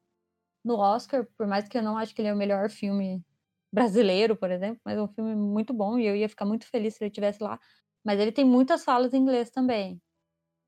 no 0.64 0.76
Oscar, 0.78 1.26
por 1.38 1.46
mais 1.46 1.68
que 1.68 1.78
eu 1.78 1.82
não 1.82 1.96
acho 1.98 2.14
que 2.14 2.20
ele 2.22 2.28
é 2.28 2.34
o 2.34 2.36
melhor 2.36 2.70
filme 2.70 3.24
brasileiro, 3.72 4.36
por 4.36 4.50
exemplo, 4.50 4.80
mas 4.84 4.98
é 4.98 5.02
um 5.02 5.08
filme 5.08 5.34
muito 5.36 5.74
bom 5.74 5.98
e 5.98 6.06
eu 6.06 6.16
ia 6.16 6.28
ficar 6.28 6.44
muito 6.46 6.66
feliz 6.68 6.94
se 6.96 7.04
ele 7.04 7.10
estivesse 7.10 7.42
lá, 7.42 7.58
mas 8.04 8.20
ele 8.20 8.32
tem 8.32 8.44
muitas 8.44 8.84
falas 8.84 9.14
em 9.14 9.18
inglês 9.18 9.50
também. 9.50 10.00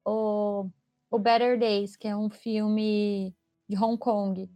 O 0.06 0.70
o 1.10 1.18
Better 1.18 1.58
Days, 1.58 1.96
que 1.96 2.08
é 2.08 2.16
um 2.16 2.30
filme 2.30 3.34
de 3.68 3.76
Hong 3.78 3.98
Kong, 3.98 4.50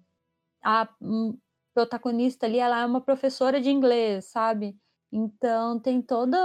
a, 0.64 0.88
hum, 1.02 1.38
protagonista 1.74 2.46
ali, 2.46 2.58
ela 2.60 2.80
é 2.82 2.86
uma 2.86 3.00
professora 3.02 3.60
de 3.60 3.70
inglês, 3.70 4.26
sabe. 4.26 4.76
Então 5.12 5.80
tem 5.80 6.02
toda 6.02 6.38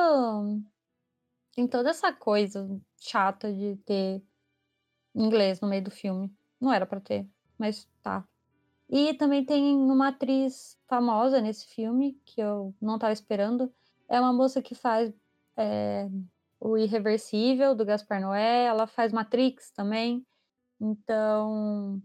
tem 1.60 1.68
toda 1.68 1.90
essa 1.90 2.14
coisa 2.14 2.80
chata 2.98 3.52
de 3.52 3.76
ter 3.86 4.24
inglês 5.14 5.60
no 5.60 5.68
meio 5.68 5.84
do 5.84 5.92
filme. 5.92 6.34
Não 6.62 6.72
era 6.72 6.86
pra 6.86 7.02
ter, 7.02 7.28
mas 7.58 7.86
tá. 8.02 8.26
E 8.90 9.14
também 9.16 9.46
tem 9.46 9.76
uma 9.76 10.10
atriz 10.10 10.78
famosa 10.88 11.42
nesse 11.42 11.68
filme, 11.68 12.20
que 12.26 12.42
eu 12.42 12.74
não 12.82 12.96
estava 12.96 13.12
esperando, 13.14 13.74
é 14.08 14.20
uma 14.22 14.32
moça 14.34 14.62
que 14.62 14.74
faz, 14.74 15.14
eh, 15.58 16.08
o 16.62 16.78
Irreversível, 16.78 17.76
do 17.76 17.86
Gaspar 17.86 18.22
Noé, 18.22 18.66
ela 18.66 18.88
faz 18.88 19.12
Matrix 19.12 19.72
também, 19.72 20.26
então 20.82 22.02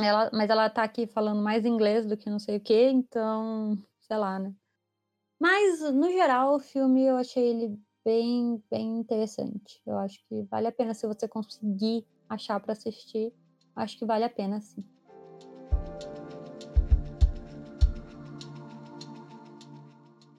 ela 0.00 0.30
mas 0.32 0.50
ela 0.50 0.70
tá 0.70 0.84
aqui 0.84 1.06
falando 1.06 1.42
mais 1.42 1.66
inglês 1.66 2.06
do 2.06 2.16
que 2.16 2.30
não 2.30 2.38
sei 2.38 2.58
o 2.58 2.60
quê, 2.62 2.90
então, 2.90 3.78
sei 4.00 4.16
lá, 4.18 4.38
né. 4.38 4.54
Mas, 5.40 5.80
no 5.94 6.10
geral, 6.10 6.56
o 6.56 6.60
filme 6.60 7.04
eu 7.06 7.16
achei 7.16 7.44
ele 7.44 7.78
bem 8.08 8.64
bem 8.70 9.00
interessante. 9.00 9.82
Eu 9.86 9.98
acho 9.98 10.18
que 10.26 10.42
vale 10.50 10.66
a 10.66 10.72
pena 10.72 10.94
se 10.94 11.06
você 11.06 11.28
conseguir 11.28 12.06
achar 12.26 12.58
pra 12.58 12.72
assistir, 12.72 13.34
acho 13.76 13.98
que 13.98 14.06
vale 14.06 14.24
a 14.24 14.30
pena 14.30 14.62
sim. 14.62 14.82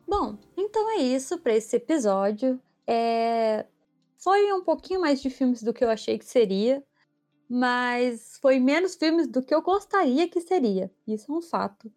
Bom, 0.07 0.35
então 0.57 0.89
é 0.97 1.03
isso 1.03 1.37
pra 1.37 1.53
esse 1.55 1.75
episódio. 1.75 2.59
Eh, 2.87 3.63
foi 4.17 4.51
um 4.51 4.63
pouquinho 4.63 5.01
mais 5.01 5.21
de 5.21 5.29
filmes 5.29 5.61
do 5.61 5.71
que 5.71 5.83
eu 5.83 5.91
achei 5.91 6.17
que 6.17 6.25
seria, 6.25 6.83
mas 7.47 8.39
foi 8.41 8.59
menos 8.59 8.95
filmes 8.95 9.27
do 9.27 9.43
que 9.43 9.53
eu 9.53 9.61
gostaria 9.61 10.27
que 10.27 10.41
seria, 10.41 10.91
isso 11.07 11.31
é 11.31 11.35
um 11.35 11.41
fato. 11.41 11.91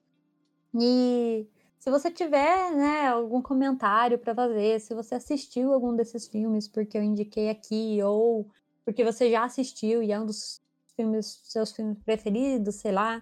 E 0.78 1.46
se 1.83 1.90
você 1.90 2.11
tiver, 2.12 2.71
né, 2.77 3.09
algum 3.09 3.42
comentário 3.42 4.16
pra 4.16 4.33
fazer, 4.33 4.81
se 4.81 4.95
você 4.95 5.16
assistiu 5.16 5.73
algum 5.73 5.97
desses 5.97 6.29
filmes 6.29 6.68
porque 6.68 6.97
eu 6.97 7.03
indiquei 7.03 7.51
aqui 7.51 8.01
ou 8.05 8.49
porque 8.85 9.05
você 9.05 9.29
já 9.29 9.42
assistiu 9.42 10.01
e 10.01 10.12
é 10.12 10.21
um 10.21 10.25
dos 10.25 10.62
filmes 10.95 11.40
seus 11.42 11.73
filmes 11.73 11.99
preferidos, 12.05 12.77
sei 12.77 12.92
lá, 12.92 13.21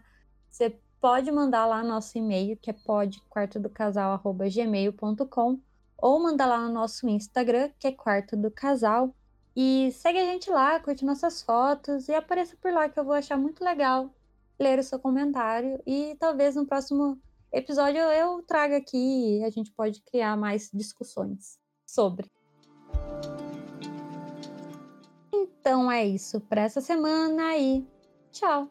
você 0.51 0.79
pode 1.01 1.33
mandar 1.33 1.65
lá 1.65 1.83
nosso 1.83 2.19
e-mail 2.19 2.55
que 2.59 2.69
é 2.69 2.75
podquartodocasal@gmail.com 2.75 5.59
ou 5.97 6.23
mandar 6.23 6.45
lá 6.45 6.59
no 6.59 6.71
nosso 6.71 7.09
Instagram, 7.09 7.71
que 7.79 7.87
é 7.87 7.93
Quarto 7.93 8.37
do 8.37 8.51
Casal, 8.51 9.15
e 9.57 9.91
segue 9.93 10.19
a 10.19 10.25
gente 10.25 10.51
lá, 10.51 10.79
curte 10.81 11.03
nossas 11.03 11.41
fotos 11.41 12.09
e 12.09 12.15
apareça 12.15 12.59
por 12.61 12.71
lá 12.71 12.91
que 12.91 13.01
eu 13.01 13.07
vou 13.07 13.15
achar 13.15 13.39
muito 13.39 13.65
legal 13.65 14.15
ler 14.59 14.79
o 14.79 14.83
seu 14.83 14.99
comentário 14.99 15.81
e 15.87 16.15
talvez 16.21 16.57
no 16.57 16.67
próximo 16.67 17.19
episódio 17.53 18.01
eu 18.01 18.43
traga 18.43 18.77
aqui 18.77 19.39
e 19.39 19.45
a 19.45 19.51
gente 19.51 19.73
pode 19.73 20.03
criar 20.03 20.37
mais 20.37 20.71
discussões 20.73 21.59
sobre. 21.87 22.31
Então 25.33 25.91
é 25.91 26.07
isso 26.07 26.41
pra 26.41 26.63
essa 26.63 26.81
semana 26.81 27.57
e 27.57 27.87
tchau. 28.33 28.71